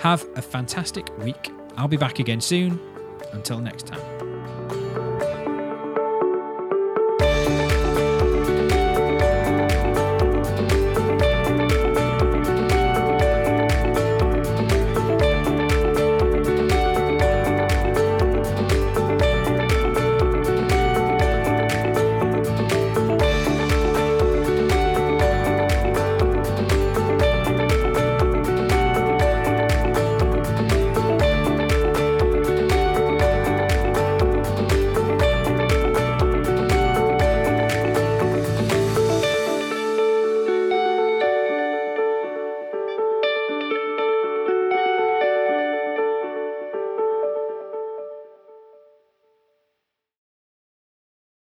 Have 0.00 0.26
a 0.36 0.42
fantastic 0.42 1.16
week. 1.18 1.50
I'll 1.76 1.88
be 1.88 1.96
back 1.96 2.18
again 2.18 2.40
soon. 2.40 2.78
Until 3.32 3.58
next 3.58 3.86
time. 3.86 4.31